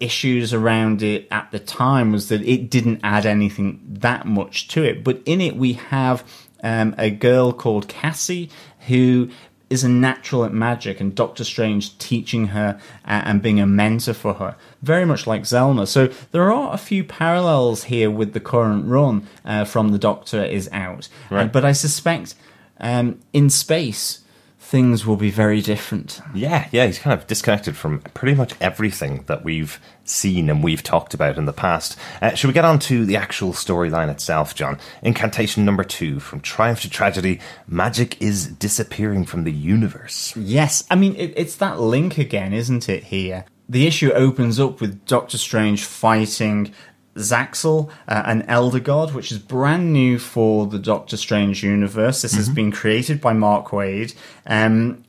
issues 0.00 0.54
around 0.54 1.02
it 1.02 1.26
at 1.30 1.50
the 1.50 1.58
time 1.58 2.12
was 2.12 2.28
that 2.28 2.42
it 2.42 2.70
didn't 2.70 3.00
add 3.02 3.26
anything 3.26 3.80
that 3.84 4.26
much 4.26 4.68
to 4.68 4.84
it. 4.84 5.02
But 5.02 5.20
in 5.26 5.40
it, 5.40 5.56
we 5.56 5.72
have 5.72 6.24
um, 6.62 6.94
a 6.98 7.10
girl 7.10 7.52
called 7.52 7.88
Cassie 7.88 8.50
who 8.86 9.30
is 9.70 9.84
a 9.84 9.88
natural 9.88 10.44
at 10.44 10.52
magic, 10.52 11.00
and 11.00 11.14
Doctor 11.14 11.44
Strange 11.44 11.96
teaching 11.98 12.48
her 12.48 12.80
uh, 13.04 13.22
and 13.24 13.42
being 13.42 13.60
a 13.60 13.66
mentor 13.66 14.14
for 14.14 14.34
her, 14.34 14.56
very 14.82 15.04
much 15.04 15.26
like 15.26 15.42
Zelma. 15.42 15.86
So 15.86 16.08
there 16.32 16.50
are 16.52 16.72
a 16.72 16.78
few 16.78 17.04
parallels 17.04 17.84
here 17.84 18.10
with 18.10 18.32
the 18.32 18.40
current 18.40 18.86
run 18.86 19.26
uh, 19.44 19.64
from 19.64 19.90
the 19.90 19.98
Doctor 19.98 20.42
is 20.42 20.68
out, 20.72 21.08
Uh, 21.30 21.52
but 21.52 21.64
I 21.64 21.72
suspect 21.72 22.34
um, 22.80 23.18
in 23.32 23.50
space 23.50 24.20
things 24.68 25.06
will 25.06 25.16
be 25.16 25.30
very 25.30 25.62
different. 25.62 26.20
Yeah, 26.34 26.68
yeah, 26.72 26.84
he's 26.84 26.98
kind 26.98 27.18
of 27.18 27.26
disconnected 27.26 27.74
from 27.74 28.00
pretty 28.12 28.34
much 28.34 28.52
everything 28.60 29.24
that 29.26 29.42
we've 29.42 29.80
seen 30.04 30.50
and 30.50 30.62
we've 30.62 30.82
talked 30.82 31.14
about 31.14 31.38
in 31.38 31.46
the 31.46 31.54
past. 31.54 31.96
Uh, 32.20 32.34
should 32.34 32.48
we 32.48 32.52
get 32.52 32.66
on 32.66 32.78
to 32.80 33.06
the 33.06 33.16
actual 33.16 33.54
storyline 33.54 34.10
itself, 34.10 34.54
John? 34.54 34.78
Incantation 35.02 35.64
number 35.64 35.84
two 35.84 36.20
From 36.20 36.40
Triumph 36.40 36.82
to 36.82 36.90
Tragedy, 36.90 37.40
magic 37.66 38.20
is 38.20 38.46
disappearing 38.46 39.24
from 39.24 39.44
the 39.44 39.52
universe. 39.52 40.36
Yes, 40.36 40.84
I 40.90 40.96
mean 40.96 41.16
it, 41.16 41.32
it's 41.34 41.56
that 41.56 41.80
link 41.80 42.18
again, 42.18 42.52
isn't 42.52 42.90
it? 42.90 43.04
Here, 43.04 43.46
the 43.70 43.86
issue 43.86 44.12
opens 44.12 44.60
up 44.60 44.82
with 44.82 45.02
Doctor 45.06 45.38
Strange 45.38 45.84
fighting 45.84 46.74
Zaxel, 47.20 47.90
uh, 48.08 48.22
an 48.26 48.42
Elder 48.42 48.80
God, 48.80 49.14
which 49.14 49.30
is 49.32 49.38
brand 49.38 49.92
new 49.92 50.18
for 50.18 50.66
the 50.66 50.78
Doctor 50.78 51.16
Strange 51.16 51.62
universe. 51.62 52.22
This 52.22 52.34
has 52.34 52.48
been 52.48 52.70
created 52.72 53.20
by 53.20 53.32
Mark 53.32 53.68
Waid, 53.68 54.14
um, 54.46 55.04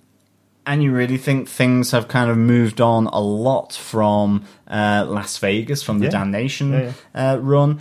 and 0.65 0.83
you 0.83 0.91
really 0.91 1.17
think 1.17 1.47
things 1.47 1.91
have 1.91 2.07
kind 2.07 2.29
of 2.29 2.37
moved 2.37 2.79
on 2.81 3.07
a 3.07 3.19
lot 3.19 3.73
from 3.73 4.43
uh, 4.67 5.05
Las 5.07 5.37
Vegas, 5.37 5.81
from 5.81 5.99
the 5.99 6.05
Yeah. 6.05 6.11
Damnation 6.11 6.71
Yeah, 6.73 6.91
Uh, 7.33 7.37
run 7.39 7.79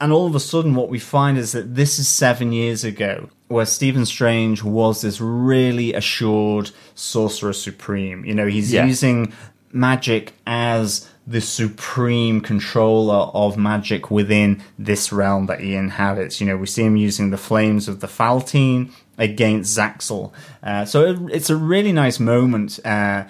and 0.00 0.12
all 0.12 0.26
of 0.28 0.34
a 0.36 0.40
sudden 0.40 0.76
what 0.76 0.88
we 0.88 0.98
find 1.00 1.36
is 1.36 1.50
that 1.52 1.74
this 1.74 1.98
is 1.98 2.06
seven 2.06 2.52
years 2.52 2.84
ago 2.84 3.28
where 3.48 3.66
Stephen 3.66 4.06
Strange 4.06 4.62
was 4.62 5.00
this 5.02 5.20
really 5.20 5.92
assured 5.92 6.70
sorcerer 6.94 7.52
supreme. 7.52 8.24
You 8.24 8.32
know, 8.34 8.46
he's 8.46 8.72
Yeah. 8.72 8.86
using 8.86 9.32
magic 9.72 10.34
as 10.46 11.08
the 11.28 11.40
supreme 11.42 12.40
controller 12.40 13.30
of 13.34 13.58
magic 13.58 14.10
within 14.10 14.62
this 14.78 15.12
realm 15.12 15.44
that 15.46 15.60
he 15.60 15.74
inhabits. 15.74 16.40
You 16.40 16.46
know, 16.46 16.56
we 16.56 16.66
see 16.66 16.84
him 16.84 16.96
using 16.96 17.30
the 17.30 17.36
flames 17.36 17.86
of 17.86 18.00
the 18.00 18.06
Faltine 18.06 18.92
against 19.18 19.76
Zaxel. 19.76 20.32
Uh, 20.62 20.86
so 20.86 21.04
it, 21.04 21.18
it's 21.30 21.50
a 21.50 21.56
really 21.56 21.92
nice 21.92 22.18
moment 22.18 22.80
uh, 22.84 23.24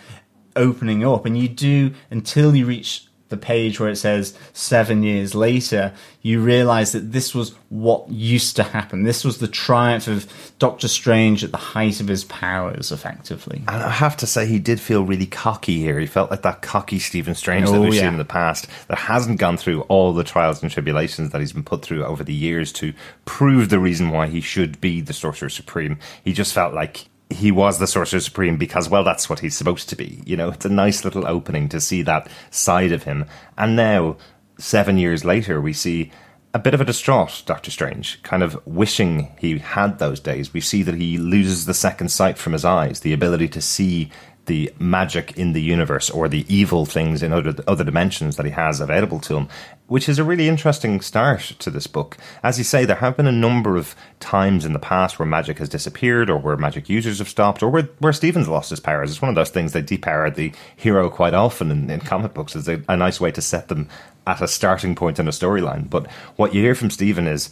opening 0.55 1.05
up, 1.05 1.26
and 1.26 1.37
you 1.37 1.49
do 1.49 1.93
until 2.11 2.55
you 2.55 2.67
reach 2.67 3.08
the 3.28 3.37
page 3.37 3.78
where 3.78 3.90
it 3.90 3.97
says 3.97 4.35
seven 4.52 5.02
years 5.02 5.35
later, 5.35 5.92
you 6.23 6.40
realize 6.40 6.92
that 6.92 7.12
this 7.12 7.35
was 7.35 7.54
what 7.68 8.08
used 8.11 8.56
to 8.56 8.62
happen. 8.62 9.02
This 9.02 9.25
was 9.25 9.38
the 9.38 9.49
triumph 9.49 10.08
of 10.08 10.26
Doctor 10.58 10.88
Strange 10.88 11.44
at 11.44 11.50
the 11.50 11.56
height 11.58 12.00
of 12.00 12.08
his 12.08 12.25
powers, 12.25 12.90
effectively. 12.90 13.62
And 13.68 13.82
I 13.82 13.90
have 13.90 14.16
to 14.18 14.26
say, 14.26 14.47
he 14.47 14.58
did 14.58 14.80
feel 14.80 15.04
really 15.04 15.26
cocky 15.26 15.78
here. 15.78 15.99
He 15.99 16.06
felt 16.06 16.30
like 16.30 16.42
that 16.42 16.62
cocky 16.62 16.99
Stephen 16.99 17.35
Strange 17.35 17.66
that 17.68 17.76
Oh, 17.76 17.82
we've 17.82 17.94
yeah. 17.94 18.00
seen 18.02 18.12
in 18.12 18.18
the 18.18 18.25
past 18.25 18.66
that 18.88 18.99
hasn't 18.99 19.38
gone 19.38 19.56
through 19.56 19.82
all 19.82 20.12
the 20.12 20.25
trials 20.25 20.62
and 20.62 20.70
tribulations 20.73 21.30
that 21.30 21.40
he's 21.40 21.52
been 21.52 21.62
put 21.64 21.82
through 21.82 22.04
over 22.04 22.25
the 22.25 22.35
years 22.35 22.73
to 22.75 22.92
prove 23.26 23.68
the 23.68 23.78
reason 23.78 24.11
why 24.11 24.26
he 24.26 24.40
should 24.40 24.80
be 24.80 25.00
the 25.00 25.12
Sorcerer 25.12 25.49
Supreme. 25.50 25.99
He 26.25 26.32
just 26.32 26.52
felt 26.54 26.73
like 26.75 27.08
he 27.30 27.50
was 27.50 27.78
the 27.78 27.87
Sorcerer 27.87 28.20
Supreme 28.20 28.56
because, 28.56 28.88
well, 28.88 29.04
that's 29.04 29.28
what 29.28 29.40
he's 29.40 29.56
supposed 29.56 29.88
to 29.90 29.97
be. 29.97 30.23
You 30.25 30.37
know, 30.37 30.50
it's 30.50 30.64
a 30.64 30.70
nice 30.70 31.04
little 31.04 31.26
opening 31.26 31.68
to 31.70 31.80
see 31.80 32.02
that 32.02 32.28
side 32.50 32.92
of 32.92 33.02
him. 33.02 33.26
And 33.56 33.76
now, 33.76 34.16
seven 34.58 34.99
years 34.99 35.25
later, 35.25 35.61
we 35.61 35.73
see 35.73 36.11
a 36.54 36.58
bit 36.58 36.75
of 36.75 36.80
a 36.80 36.85
distraught 36.85 37.42
Doctor 37.44 37.70
Strange, 37.70 38.23
kind 38.23 38.42
of 38.42 38.58
wishing 38.66 39.35
he 39.38 39.58
had 39.58 39.99
those 39.99 40.20
days. 40.20 40.54
We 40.54 40.61
see 40.61 40.82
that 40.82 40.94
he 40.94 41.18
loses 41.18 41.66
the 41.66 41.75
second 41.75 42.08
sight 42.08 42.38
from 42.38 42.54
his 42.54 42.64
eyes, 42.64 43.00
the 43.00 43.12
ability 43.12 43.49
to 43.49 43.61
see 43.61 44.11
the 44.49 44.73
magic 44.81 45.38
in 45.38 45.52
the 45.52 45.62
universe 45.62 46.11
or 46.11 46.28
the 46.28 46.45
evil 46.52 46.85
things 46.85 47.23
in 47.23 47.33
other 47.33 47.55
other 47.69 47.85
dimensions 47.85 48.37
that 48.37 48.47
he 48.47 48.52
has 48.52 48.81
available 48.81 49.21
to 49.21 49.37
him, 49.37 49.49
which 49.87 50.09
is 50.09 50.19
a 50.19 50.25
really 50.25 50.49
interesting 50.49 51.00
start 51.00 51.40
to 51.61 51.71
this 51.71 51.87
book. 51.87 52.17
As 52.43 52.59
you 52.59 52.64
say, 52.64 52.85
there 52.85 52.97
have 52.97 53.17
been 53.17 53.28
a 53.28 53.33
number 53.33 53.76
of 53.76 53.95
times 54.19 54.64
in 54.64 54.73
the 54.73 54.81
past 54.81 55.19
where 55.19 55.26
magic 55.26 55.59
has 55.59 55.69
disappeared, 55.69 56.28
or 56.28 56.38
where 56.38 56.57
magic 56.57 56.88
users 56.88 57.19
have 57.19 57.28
stopped, 57.28 57.62
or 57.62 57.71
where, 57.71 57.88
where 58.00 58.12
Stephen's 58.12 58.49
lost 58.49 58.71
his 58.71 58.81
powers. 58.81 59.11
It's 59.11 59.23
one 59.23 59.28
of 59.28 59.37
those 59.37 59.50
things 59.50 59.73
that 59.73 59.87
depower 59.87 60.35
the 60.35 60.52
hero 60.75 61.09
quite 61.09 61.35
often 61.35 61.71
in, 61.71 61.88
in 61.88 62.00
comic 62.00 62.35
books. 62.35 62.57
It's 62.57 62.69
a, 62.69 62.83
a 62.88 62.97
nice 62.97 63.21
way 63.21 63.31
to 63.31 63.40
set 63.40 63.69
them 63.69 63.88
at 64.26 64.43
a 64.43 64.49
starting 64.49 64.95
point 64.95 65.19
in 65.19 65.28
a 65.28 65.31
storyline. 65.31 65.88
But 65.88 66.11
what 66.37 66.52
you 66.52 66.62
hear 66.62 66.75
from 66.75 66.90
Stephen 66.90 67.26
is 67.26 67.50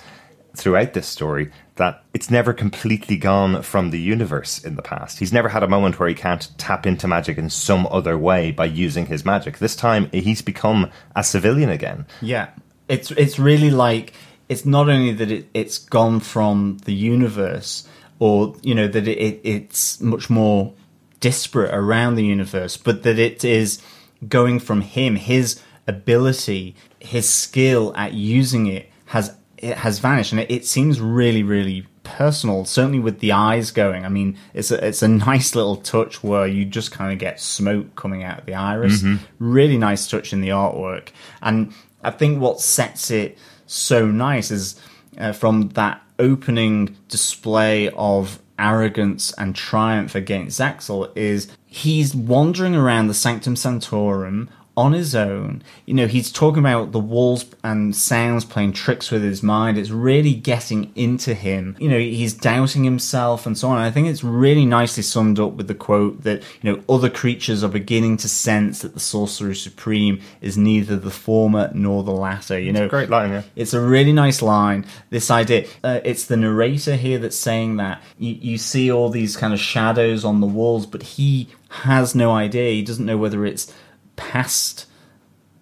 throughout 0.57 0.95
this 0.95 1.07
story 1.07 1.51
that 1.77 2.03
it's 2.15 2.31
never 2.31 2.53
completely 2.53 3.17
gone 3.17 3.63
from 3.63 3.91
the 3.91 4.01
universe 4.01 4.65
in 4.65 4.77
the 4.77 4.83
past. 4.83 5.19
He's 5.19 5.33
never 5.33 5.49
had 5.49 5.63
a 5.63 5.69
moment 5.69 6.01
where 6.01 6.09
he 6.09 6.15
can't 6.15 6.49
tap 6.59 6.87
into 6.87 7.07
magic 7.07 7.39
in 7.39 7.51
some 7.51 7.87
other 7.91 8.17
way 8.17 8.51
by 8.51 8.65
using 8.65 9.07
his 9.07 9.25
magic. 9.25 9.59
This 9.59 9.77
time 9.77 10.09
he's 10.13 10.43
become 10.43 10.91
a 11.15 11.23
civilian 11.23 11.71
again. 11.71 12.07
Yeah. 12.23 12.49
It's 12.89 13.11
it's 13.13 13.39
really 13.39 13.71
like 13.71 14.15
it's 14.49 14.65
not 14.65 14.89
only 14.89 15.13
that 15.13 15.31
it, 15.31 15.49
it's 15.53 15.79
gone 15.79 16.21
from 16.21 16.79
the 16.85 16.95
universe 16.95 17.87
or 18.19 18.57
you 18.63 18.75
know 18.75 18.89
that 18.89 19.07
it, 19.07 19.19
it 19.19 19.41
it's 19.45 20.01
much 20.01 20.31
more 20.31 20.73
disparate 21.21 21.75
around 21.75 22.15
the 22.15 22.25
universe, 22.25 22.77
but 22.77 23.03
that 23.03 23.19
it 23.19 23.45
is 23.45 23.81
going 24.29 24.61
from 24.61 24.81
him, 24.81 25.17
his 25.17 25.61
ability, 25.87 26.75
his 26.99 27.29
skill 27.29 27.93
at 27.97 28.13
using 28.15 28.67
it 28.67 28.91
has 29.07 29.35
it 29.59 29.79
has 29.79 29.99
vanished, 29.99 30.33
and 30.33 30.41
it, 30.41 30.51
it 30.51 30.67
seems 30.67 31.01
really, 31.01 31.43
really 31.43 31.87
personal. 32.03 32.65
Certainly 32.65 33.01
with 33.01 33.21
the 33.21 33.33
eyes 33.33 33.71
going. 33.71 34.05
I 34.05 34.09
mean, 34.09 34.39
it's 34.55 34.71
a 34.71 34.87
it's 34.87 35.03
a 35.03 35.09
nice 35.09 35.55
little 35.55 35.77
touch 35.77 36.23
where 36.23 36.47
you 36.47 36.65
just 36.65 36.93
kind 36.93 37.13
of 37.13 37.19
get 37.19 37.41
smoke 37.41 37.95
coming 37.97 38.23
out 38.23 38.41
of 38.41 38.47
the 38.47 38.55
iris. 38.55 39.03
Mm-hmm. 39.03 39.25
Really 39.39 39.79
nice 39.79 40.09
touch 40.09 40.33
in 40.33 40.41
the 40.41 40.49
artwork, 40.49 41.09
and 41.43 41.73
I 42.03 42.11
think 42.11 42.41
what 42.41 42.61
sets 42.61 43.11
it 43.11 43.39
so 43.67 44.07
nice 44.07 44.51
is 44.51 44.81
uh, 45.19 45.33
from 45.33 45.71
that 45.71 46.03
opening 46.19 46.97
display 47.09 47.91
of 47.91 48.41
arrogance 48.59 49.33
and 49.33 49.55
triumph 49.55 50.15
against 50.15 50.59
Zaxel 50.61 51.11
is 51.15 51.49
he's 51.67 52.15
wandering 52.15 52.75
around 52.75 53.09
the 53.09 53.15
Sanctum 53.15 53.55
Sanctorum 53.55 54.49
on 54.76 54.92
his 54.92 55.14
own. 55.14 55.62
You 55.87 55.95
know, 55.95 56.06
he's 56.06 56.30
talking 56.30 56.59
about 56.59 56.92
the 56.92 57.00
walls 57.00 57.47
and 57.64 57.97
sounds 57.97 58.45
playing 58.45 58.73
tricks 58.73 59.11
with 59.11 59.23
his 59.23 59.42
mind. 59.42 59.78
It's 59.78 59.90
really 59.90 60.35
getting 60.35 60.92
into 60.95 61.33
him. 61.33 61.76
You 61.80 61.88
know, 61.88 61.99
he's 61.99 62.35
doubting 62.35 62.85
himself 62.85 63.47
and 63.47 63.56
so 63.56 63.68
on. 63.68 63.78
And 63.78 63.87
I 63.87 63.90
think 63.90 64.09
it's 64.09 64.23
really 64.23 64.66
nicely 64.66 65.02
summed 65.02 65.40
up 65.40 65.52
with 65.52 65.68
the 65.68 65.75
quote 65.75 66.23
that, 66.25 66.42
you 66.61 66.71
know, 66.73 66.83
other 66.88 67.09
creatures 67.09 67.64
are 67.64 67.68
beginning 67.68 68.18
to 68.18 68.28
sense 68.28 68.83
that 68.83 68.92
the 68.92 69.00
Sorcerer 69.00 69.54
Supreme 69.54 70.21
is 70.42 70.59
neither 70.59 70.97
the 70.97 71.11
former 71.11 71.71
nor 71.73 72.04
the 72.04 72.12
latter. 72.12 72.59
You 72.59 72.73
know, 72.73 72.88
Great 72.88 73.09
line, 73.11 73.30
yeah. 73.30 73.42
it's 73.56 73.73
a 73.73 73.80
really 73.80 74.12
nice 74.12 74.42
line. 74.42 74.85
This 75.09 75.30
idea, 75.30 75.66
uh, 75.83 76.00
it's 76.04 76.26
the 76.26 76.37
narrator 76.37 76.97
here 76.97 77.18
that's 77.18 77.37
saying 77.37 77.76
that 77.76 78.02
you, 78.18 78.35
you 78.35 78.59
see 78.59 78.92
all 78.92 79.09
these 79.09 79.37
kind 79.37 79.54
of 79.54 79.61
shadows 79.61 80.25
on 80.25 80.40
the 80.40 80.47
walls, 80.47 80.85
but 80.85 81.02
he 81.02 81.49
has 81.68 82.14
no 82.14 82.33
idea. 82.33 82.73
He 82.73 82.83
doesn't 82.83 83.06
know 83.06 83.16
whether 83.16 83.45
it's 83.45 83.73
past 84.17 84.87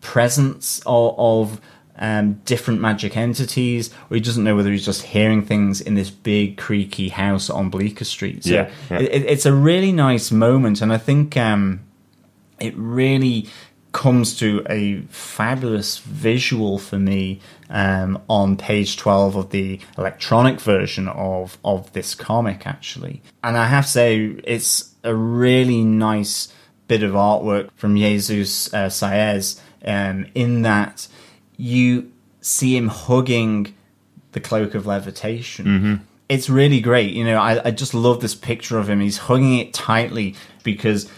presence 0.01 0.81
of, 0.87 1.15
of 1.19 1.61
um, 1.97 2.35
different 2.45 2.81
magic 2.81 3.17
entities, 3.17 3.91
or 4.11 4.17
he 4.17 4.21
doesn't 4.21 4.43
know 4.43 4.57
whether 4.57 4.71
he's 4.71 4.85
just 4.85 5.03
hearing 5.03 5.43
things 5.45 5.81
in 5.81 5.95
this 5.95 6.11
big 6.11 6.57
creaky 6.57 7.09
house 7.09 7.51
on 7.51 7.71
Bleecker 7.71 8.05
Street. 8.05 8.45
So 8.45 8.51
Yeah, 8.51 8.71
yeah. 8.91 9.01
It, 9.01 9.25
it's 9.27 9.47
a 9.47 9.53
really 9.53 9.93
nice 9.93 10.31
moment, 10.33 10.81
and 10.81 10.93
I 10.93 10.99
think 10.99 11.37
um, 11.37 11.81
it 12.61 12.75
really 12.77 13.49
comes 13.93 14.37
to 14.37 14.67
a 14.69 15.01
fabulous 15.03 15.99
visual 15.99 16.79
for 16.79 16.99
me 16.99 17.41
um, 17.71 18.21
on 18.29 18.57
page 18.57 18.97
12 18.97 19.37
of 19.37 19.51
the 19.51 19.79
electronic 19.97 20.61
version 20.61 21.07
of, 21.07 21.57
of 21.65 21.93
this 21.93 22.13
comic 22.17 22.67
actually 22.67 23.23
and 23.45 23.57
i 23.57 23.67
have 23.67 23.85
to 23.85 23.91
say 23.93 24.17
it's 24.43 24.95
a 25.05 25.15
really 25.15 25.85
nice 25.85 26.53
bit 26.88 27.03
of 27.03 27.12
artwork 27.12 27.71
from 27.76 27.97
jesus 27.97 28.73
uh, 28.75 28.87
saiz 28.87 29.61
um, 29.85 30.26
in 30.35 30.62
that 30.62 31.09
you 31.57 32.11
see 32.41 32.76
him 32.76 32.88
hugging 32.88 33.75
the 34.33 34.41
cloak 34.41 34.75
of 34.75 34.87
levitation 34.87 35.67
it's 36.29 36.49
really 36.49 36.81
great. 36.81 37.12
You 37.12 37.25
know, 37.25 37.37
I, 37.37 37.66
I 37.66 37.70
just 37.70 37.94
love 37.94 38.20
this 38.20 38.35
picture 38.35 38.79
of 38.79 38.88
him. 38.88 39.01
He's 39.01 39.18
hugging 39.18 39.59
it 39.59 39.75
tightly 39.75 40.35
because 40.62 41.11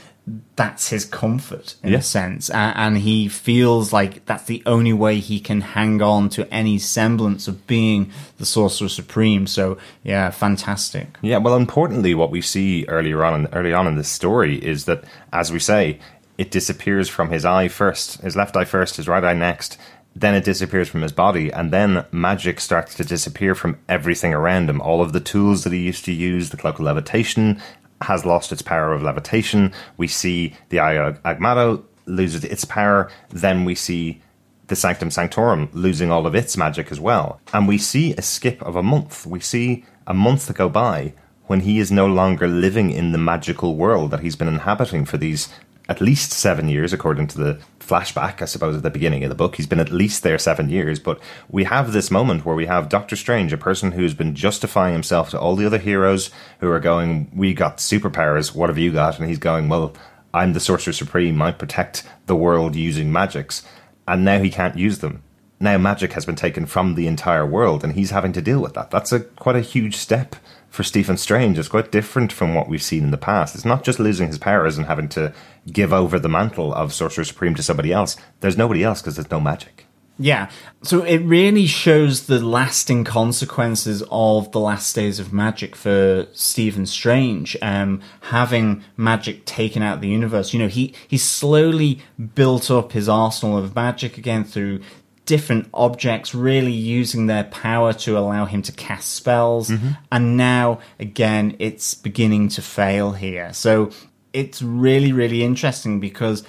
that's 0.57 0.89
his 0.89 1.05
comfort 1.05 1.77
in 1.85 1.93
Yeah. 1.93 1.99
a 1.99 2.03
sense, 2.03 2.51
and, 2.51 2.99
he 2.99 3.29
feels 3.29 3.93
like 3.93 4.27
that's 4.27 4.45
the 4.45 4.63
only 4.67 4.93
way 4.93 5.21
he 5.21 5.39
can 5.39 5.61
hang 5.61 6.03
on 6.03 6.29
to 6.31 6.53
any 6.53 6.79
semblance 6.79 7.47
of 7.47 7.67
being 7.67 8.11
the 8.39 8.47
Sorcerer 8.47 8.89
Supreme. 8.89 9.47
So, 9.47 9.77
yeah, 10.03 10.31
fantastic. 10.31 11.17
Yeah, 11.23 11.39
well, 11.39 11.55
importantly, 11.55 12.15
what 12.15 12.33
we 12.33 12.41
see 12.41 12.85
earlier 12.89 13.25
on, 13.25 13.47
early 13.53 13.73
on 13.73 13.87
in 13.87 13.97
this 13.97 14.09
story 14.09 14.57
is 14.57 14.87
that, 14.87 15.05
as 15.33 15.53
we 15.53 15.61
say, 15.61 16.01
it 16.39 16.51
disappears 16.51 17.09
from 17.09 17.31
his 17.31 17.45
eye 17.45 17.69
first, 17.69 18.21
his 18.21 18.35
left 18.37 18.57
eye 18.57 18.65
first, 18.65 18.97
his 18.97 19.07
right 19.09 19.25
eye 19.25 19.33
next. 19.35 19.79
Then 20.15 20.35
it 20.35 20.45
disappears 20.45 20.89
from 20.89 21.03
his 21.03 21.13
body, 21.13 21.53
and 21.53 21.71
then 21.71 22.05
magic 22.11 22.59
starts 22.61 22.95
to 22.95 23.05
disappear 23.05 23.55
from 23.55 23.77
everything 23.89 24.33
around 24.33 24.69
him. 24.71 24.81
All 24.81 25.03
of 25.03 25.13
the 25.13 25.21
tools 25.21 25.63
that 25.65 25.73
he 25.73 25.79
used 25.81 26.05
to 26.07 26.13
use, 26.13 26.51
the 26.51 26.57
cloak 26.57 26.79
of 26.79 26.85
levitation, 26.87 27.61
has 28.03 28.25
lost 28.25 28.53
its 28.53 28.63
power 28.63 28.93
of 28.93 29.03
levitation. 29.03 29.73
We 29.97 30.09
see 30.09 30.55
the 30.69 30.81
Eye 30.81 31.15
Agamotto 31.25 31.85
loses 32.07 32.45
its 32.45 32.65
power. 32.65 33.11
Then 33.31 33.65
we 33.65 33.75
see 33.75 34.23
the 34.69 34.77
Sanctum 34.77 35.11
Sanctorum 35.11 35.69
losing 35.73 36.11
all 36.11 36.27
of 36.27 36.35
its 36.35 36.57
magic 36.57 36.91
as 36.91 37.01
well. 37.01 37.41
And 37.53 37.69
we 37.69 37.79
see 37.79 38.13
a 38.15 38.23
skip 38.23 38.61
of 38.63 38.77
a 38.77 38.83
month. 38.83 39.27
We 39.27 39.41
see 39.41 39.85
a 40.07 40.15
month 40.15 40.53
go 40.55 40.69
by 40.69 41.15
when 41.47 41.61
he 41.61 41.79
is 41.79 41.93
no 41.93 42.07
longer 42.07 42.49
living 42.49 42.91
in 42.91 43.13
the 43.13 43.19
magical 43.19 43.77
world 43.77 44.11
that 44.11 44.21
he's 44.21 44.37
been 44.37 44.49
inhabiting 44.49 45.05
for 45.05 45.17
these 45.17 45.49
at 45.89 46.01
least 46.01 46.33
seven 46.33 46.69
years, 46.69 46.93
according 46.93 47.29
to 47.29 47.39
the 47.39 47.61
flashback, 47.79 48.43
I 48.43 48.47
suppose, 48.47 48.77
at 48.77 48.83
the 48.83 48.91
beginning 48.91 49.23
of 49.23 49.29
the 49.29 49.37
book. 49.37 49.57
He's 49.57 49.67
been 49.67 49.81
at 49.81 49.93
least 49.93 50.23
there 50.23 50.39
seven 50.39 50.69
years. 50.69 50.99
But 50.99 51.21
we 51.49 51.65
have 51.65 51.93
this 51.93 52.11
moment 52.11 52.45
where 52.45 52.57
we 52.57 52.67
have 52.67 52.89
Doctor 52.89 53.15
Strange, 53.15 53.53
a 53.53 53.59
person 53.59 53.93
who's 53.93 54.15
been 54.15 54.35
justifying 54.35 54.93
himself 54.93 55.31
to 55.31 55.41
all 55.41 55.55
the 55.55 55.67
other 55.67 55.79
heroes 55.79 56.31
who 56.61 56.71
are 56.71 56.81
going, 56.81 57.31
We 57.35 57.55
got 57.55 57.79
superpowers, 57.79 58.55
what 58.55 58.69
have 58.69 58.79
you 58.79 58.93
got? 58.93 59.19
And 59.19 59.29
he's 59.29 59.39
going, 59.39 59.69
Well, 59.69 59.95
I'm 60.35 60.53
the 60.53 60.61
Sorcerer 60.61 60.93
Supreme, 60.93 61.41
I 61.41 61.53
protect 61.53 62.05
the 62.27 62.37
world 62.37 62.75
using 62.75 63.13
magics. 63.13 63.65
And 64.09 64.25
now 64.25 64.41
he 64.41 64.51
can't 64.51 64.77
use 64.77 64.99
them. 64.99 65.23
Now 65.59 65.79
magic 65.79 66.13
has 66.13 66.27
been 66.27 66.37
taken 66.37 66.67
from 66.67 66.95
the 66.95 67.07
entire 67.07 67.47
world, 67.47 67.83
and 67.83 67.95
he's 67.95 68.11
having 68.11 68.33
to 68.33 68.43
deal 68.43 68.61
with 68.61 68.75
that. 68.75 68.91
That's 68.91 69.13
a 69.13 69.21
quite 69.21 69.57
a 69.57 69.61
huge 69.61 69.97
step 69.97 70.37
for 70.77 70.83
Stephen 70.83 71.17
Strange. 71.17 71.59
It's 71.59 71.69
quite 71.69 71.91
different 71.91 72.31
from 72.31 72.55
what 72.55 72.69
we've 72.69 72.83
seen 72.83 73.03
in 73.03 73.11
the 73.11 73.17
past. 73.17 73.55
It's 73.55 73.65
not 73.65 73.83
just 73.83 73.99
losing 73.99 74.29
his 74.29 74.39
powers 74.39 74.77
and 74.77 74.87
having 74.87 75.09
to 75.11 75.33
give 75.73 75.91
over 75.91 76.19
the 76.19 76.29
mantle 76.29 76.75
of 76.75 76.93
Sorcerer 76.93 77.25
Supreme 77.25 77.55
to 77.55 77.63
somebody 77.63 77.93
else. 77.93 78.17
There's 78.41 78.59
nobody 78.59 78.85
else 78.85 79.01
because 79.01 79.17
there's 79.17 79.31
no 79.31 79.41
magic. 79.41 79.87
Yeah. 80.19 80.51
So 80.83 81.03
it 81.03 81.19
really 81.19 81.67
shows 81.67 82.27
the 82.27 82.41
lasting 82.41 83.05
consequences 83.05 84.03
of 84.11 84.53
the 84.53 84.61
last 84.61 84.95
days 84.95 85.19
of 85.19 85.33
magic 85.33 85.75
for 85.75 86.27
Stephen 86.33 86.87
Strange, 86.87 87.57
um, 87.61 88.01
having 88.23 88.85
magic 88.97 89.45
taken 89.47 89.83
out 89.83 89.97
of 89.97 90.01
the 90.03 90.09
universe. 90.09 90.53
You 90.53 90.59
know, 90.59 90.69
he, 90.69 90.95
he 91.09 91.19
slowly 91.19 92.01
built 92.35 92.71
up 92.71 92.93
his 92.93 93.09
arsenal 93.09 93.59
of 93.59 93.75
magic 93.75 94.17
again 94.17 94.45
through 94.45 94.81
different 95.27 95.69
objects 95.75 96.35
really 96.35 96.73
using 96.73 97.27
their 97.27 97.45
power 97.45 97.93
to 97.93 98.17
allow 98.17 98.45
him 98.47 98.63
to 98.63 98.73
cast 98.73 99.13
spells. 99.15 99.69
Mm-hmm. 99.69 99.89
And 100.11 100.37
now, 100.37 100.79
again, 100.99 101.57
it's 101.59 101.95
beginning 101.95 102.49
to 102.51 102.63
fail 102.63 103.13
here. 103.13 103.53
So 103.53 103.91
it's 104.33 104.63
really, 104.63 105.13
really 105.13 105.43
interesting 105.43 106.01
because 106.01 106.43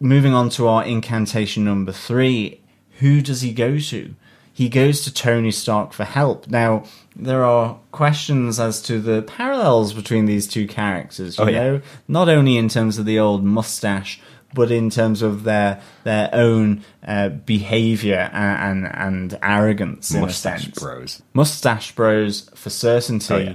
moving 0.00 0.32
on 0.34 0.48
to 0.50 0.66
our 0.66 0.84
incantation 0.84 1.64
number 1.64 1.92
three, 1.92 2.60
who 2.98 3.20
does 3.20 3.42
he 3.42 3.52
go 3.52 3.78
to? 3.78 4.14
He 4.54 4.68
goes 4.68 5.00
to 5.02 5.14
Tony 5.14 5.50
Stark 5.50 5.92
for 5.94 6.04
help. 6.04 6.46
Now, 6.48 6.84
there 7.16 7.42
are 7.44 7.78
questions 7.90 8.60
as 8.60 8.82
to 8.82 9.00
the 9.00 9.22
parallels 9.22 9.92
between 9.94 10.26
these 10.26 10.46
two 10.46 10.66
characters, 10.66 11.38
oh, 11.40 11.44
you 11.44 11.48
Oh, 11.48 11.52
yeah. 11.52 11.62
know, 11.64 11.80
not 12.06 12.28
only 12.28 12.56
in 12.58 12.68
terms 12.68 12.98
of 12.98 13.06
the 13.06 13.18
old 13.18 13.42
mustache, 13.44 14.20
but 14.54 14.70
in 14.70 14.90
terms 14.90 15.22
of 15.22 15.44
their 15.44 15.80
their 16.04 16.28
own 16.32 16.82
uh, 17.06 17.28
behavior 17.30 18.30
and, 18.32 18.86
and 18.86 18.94
and 19.32 19.38
arrogance 19.42 20.12
Mustache 20.12 20.68
bros. 20.68 21.22
mustache 21.32 21.94
bros 21.94 22.50
for 22.54 22.70
certainty, 22.70 23.34
Oh, 23.34 23.38
yeah. 23.38 23.54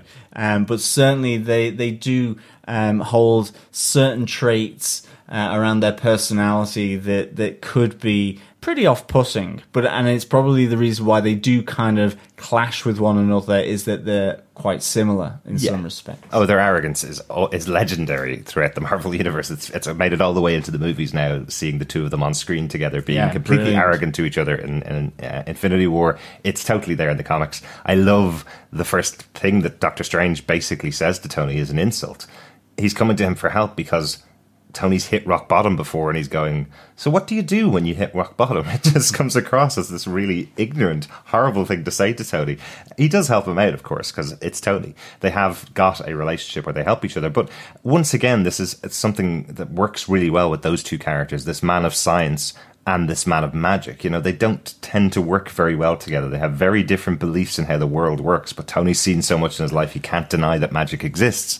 um, 0.55 0.65
but 0.65 0.79
certainly 0.79 1.37
they 1.37 1.69
they 1.69 1.91
do 1.91 2.37
um, 2.67 2.99
hold 2.99 3.51
certain 3.71 4.25
traits 4.25 5.03
uh, 5.29 5.49
around 5.53 5.79
their 5.81 5.93
personality 5.93 6.95
that 6.95 7.35
that 7.35 7.61
could 7.61 7.99
be 7.99 8.39
pretty 8.61 8.85
off-putting. 8.85 9.61
But 9.71 9.85
and 9.85 10.07
it's 10.07 10.25
probably 10.25 10.65
the 10.65 10.77
reason 10.77 11.05
why 11.05 11.21
they 11.21 11.35
do 11.35 11.63
kind 11.63 11.99
of 11.99 12.17
clash 12.37 12.83
with 12.85 12.99
one 12.99 13.17
another 13.17 13.57
is 13.59 13.85
that 13.85 14.05
they're 14.05 14.41
quite 14.57 14.81
similar 14.81 15.39
in 15.45 15.57
Yeah. 15.57 15.71
some 15.71 15.83
respects. 15.83 16.27
Oh, 16.33 16.45
their 16.45 16.59
arrogance 16.59 17.03
is 17.03 17.21
is 17.53 17.67
legendary 17.67 18.37
throughout 18.37 18.73
the 18.75 18.81
Marvel 18.81 19.13
universe. 19.23 19.51
It's 19.51 19.69
it's 19.69 19.87
made 19.87 20.13
it 20.13 20.19
all 20.21 20.33
the 20.33 20.41
way 20.41 20.55
into 20.55 20.71
the 20.71 20.79
movies 20.79 21.13
now. 21.13 21.43
Seeing 21.47 21.77
the 21.77 21.85
two 21.85 22.03
of 22.03 22.11
them 22.11 22.23
on 22.23 22.33
screen 22.33 22.67
together, 22.67 23.01
being 23.01 23.17
Yeah, 23.19 23.29
completely 23.31 23.65
brilliant. 23.65 23.83
arrogant 23.85 24.15
to 24.15 24.25
each 24.25 24.37
other 24.37 24.55
in, 24.55 24.81
in 24.83 25.13
uh, 25.23 25.43
Infinity 25.47 25.87
War, 25.87 26.17
it's 26.43 26.63
totally 26.63 26.95
there 26.95 27.09
in 27.11 27.17
the 27.17 27.23
comics. 27.23 27.61
I 27.85 27.95
love 27.95 28.43
the 28.73 28.83
first 28.85 29.21
thing 29.33 29.61
that 29.61 29.79
Doctor 29.79 30.03
Strange 30.03 30.47
basically 30.47 30.91
says 30.91 31.19
to 31.19 31.29
Tony 31.29 31.57
is 31.57 31.69
an 31.69 31.79
insult. 31.79 32.25
He's 32.77 32.93
coming 32.93 33.15
to 33.17 33.23
him 33.23 33.35
for 33.35 33.49
help 33.49 33.75
because 33.75 34.23
Tony's 34.77 35.07
hit 35.07 35.25
rock 35.25 35.49
bottom 35.49 35.75
before, 35.75 36.11
and 36.11 36.17
he's 36.17 36.27
going, 36.27 36.67
"So 36.95 37.09
what 37.09 37.25
do 37.25 37.33
you 37.33 37.41
do 37.41 37.67
when 37.67 37.87
you 37.87 37.95
hit 37.95 38.13
rock 38.13 38.37
bottom?" 38.37 38.67
It 38.67 38.83
just 38.83 39.11
comes 39.11 39.35
across 39.35 39.75
as 39.75 39.89
this 39.89 40.05
really 40.05 40.51
ignorant, 40.55 41.07
horrible 41.25 41.65
thing 41.65 41.83
to 41.83 41.89
say 41.89 42.13
to 42.13 42.23
Tony. 42.23 42.59
He 42.95 43.07
does 43.07 43.27
help 43.27 43.47
him 43.47 43.57
out, 43.57 43.73
of 43.73 43.81
course, 43.81 44.11
because 44.11 44.33
it's 44.33 44.61
Tony. 44.61 44.93
They 45.21 45.31
have 45.31 45.73
got 45.73 46.07
a 46.07 46.15
relationship 46.15 46.67
where 46.67 46.73
they 46.73 46.83
help 46.83 47.03
each 47.03 47.17
other. 47.17 47.31
But 47.31 47.49
once 47.81 48.13
again, 48.13 48.43
this 48.43 48.59
is 48.59 48.79
something 48.89 49.45
that 49.45 49.71
works 49.71 50.07
really 50.07 50.29
well 50.29 50.51
with 50.51 50.61
those 50.61 50.83
two 50.83 50.99
characters: 50.99 51.45
this 51.45 51.63
man 51.63 51.83
of 51.83 51.95
science 51.95 52.53
and 52.85 53.09
this 53.09 53.25
man 53.25 53.43
of 53.43 53.55
magic. 53.55 54.03
You 54.03 54.11
know, 54.11 54.21
they 54.21 54.31
don't 54.31 54.75
tend 54.83 55.11
to 55.13 55.23
work 55.23 55.49
very 55.49 55.75
well 55.75 55.97
together. 55.97 56.29
They 56.29 56.37
have 56.37 56.53
very 56.53 56.83
different 56.83 57.19
beliefs 57.19 57.57
in 57.57 57.65
how 57.65 57.79
the 57.79 57.87
world 57.87 58.19
works. 58.19 58.53
But 58.53 58.67
Tony's 58.67 59.01
seen 59.01 59.23
so 59.23 59.39
much 59.39 59.59
in 59.59 59.63
his 59.63 59.73
life, 59.73 59.93
he 59.93 59.99
can't 59.99 60.29
deny 60.29 60.59
that 60.59 60.71
magic 60.71 61.03
exists, 61.03 61.59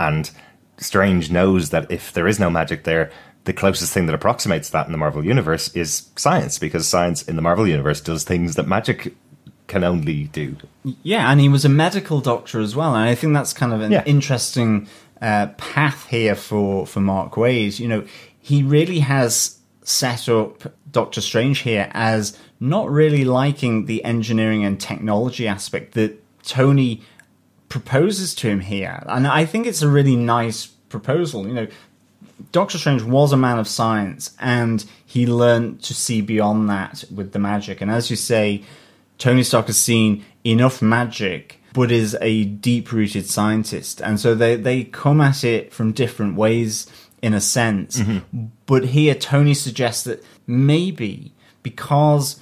and 0.00 0.32
Strange 0.78 1.30
knows 1.30 1.70
that 1.70 1.90
if 1.90 2.12
there 2.12 2.26
is 2.28 2.38
no 2.38 2.50
magic 2.50 2.84
there, 2.84 3.10
the 3.44 3.52
closest 3.52 3.92
thing 3.92 4.06
that 4.06 4.14
approximates 4.14 4.70
that 4.70 4.86
in 4.86 4.92
the 4.92 4.98
Marvel 4.98 5.24
universe 5.24 5.74
is 5.74 6.08
science, 6.16 6.58
because 6.58 6.86
science 6.88 7.22
in 7.22 7.36
the 7.36 7.42
Marvel 7.42 7.66
universe 7.66 8.00
does 8.00 8.24
things 8.24 8.56
that 8.56 8.66
magic 8.66 9.14
can 9.68 9.82
only 9.84 10.24
do. 10.24 10.56
Yeah, 11.02 11.30
and 11.30 11.40
he 11.40 11.48
was 11.48 11.64
a 11.64 11.68
medical 11.68 12.20
doctor 12.20 12.60
as 12.60 12.76
well, 12.76 12.94
and 12.94 13.08
I 13.08 13.14
think 13.14 13.32
that's 13.34 13.52
kind 13.52 13.72
of 13.72 13.80
an 13.80 13.92
Yeah. 13.92 14.02
interesting 14.06 14.86
uh, 15.22 15.46
path 15.56 16.06
here 16.08 16.34
for 16.34 16.86
for 16.86 17.00
Mark 17.00 17.32
Waid. 17.34 17.78
You 17.80 17.88
know, 17.88 18.04
he 18.38 18.62
really 18.62 18.98
has 19.00 19.58
set 19.82 20.28
up 20.28 20.72
Doctor 20.90 21.20
Strange 21.20 21.60
here 21.60 21.88
as 21.94 22.36
not 22.60 22.90
really 22.90 23.24
liking 23.24 23.86
the 23.86 24.04
engineering 24.04 24.64
and 24.64 24.78
technology 24.80 25.48
aspect 25.48 25.94
that 25.94 26.22
Tony 26.44 27.00
proposes 27.68 28.34
to 28.36 28.48
him 28.48 28.60
here, 28.60 29.02
and 29.06 29.26
I 29.26 29.44
think 29.44 29.66
it's 29.66 29.82
a 29.82 29.88
really 29.88 30.16
nice 30.16 30.66
proposal. 30.66 31.46
You 31.46 31.54
know, 31.54 31.66
Doctor 32.52 32.78
Strange 32.78 33.02
was 33.02 33.32
a 33.32 33.36
man 33.36 33.58
of 33.58 33.66
science, 33.66 34.34
and 34.38 34.84
he 35.04 35.26
learned 35.26 35.82
to 35.82 35.94
see 35.94 36.20
beyond 36.20 36.68
that 36.70 37.04
with 37.14 37.32
the 37.32 37.38
magic. 37.38 37.80
And 37.80 37.90
as 37.90 38.10
you 38.10 38.16
say, 38.16 38.62
Tony 39.18 39.42
Stark 39.42 39.66
has 39.66 39.78
seen 39.78 40.24
enough 40.44 40.82
magic, 40.82 41.60
but 41.72 41.90
is 41.90 42.16
a 42.20 42.44
deep 42.44 42.92
rooted 42.92 43.26
scientist. 43.26 44.00
And 44.00 44.20
so 44.20 44.34
they, 44.34 44.56
they 44.56 44.84
come 44.84 45.20
at 45.20 45.44
it 45.44 45.72
from 45.72 45.92
different 45.92 46.36
ways, 46.36 46.86
in 47.22 47.34
a 47.34 47.40
sense. 47.40 47.98
Mm-hmm. 47.98 48.46
But 48.66 48.84
here, 48.86 49.14
Tony 49.14 49.54
suggests 49.54 50.04
that 50.04 50.24
maybe 50.46 51.32
because 51.62 52.40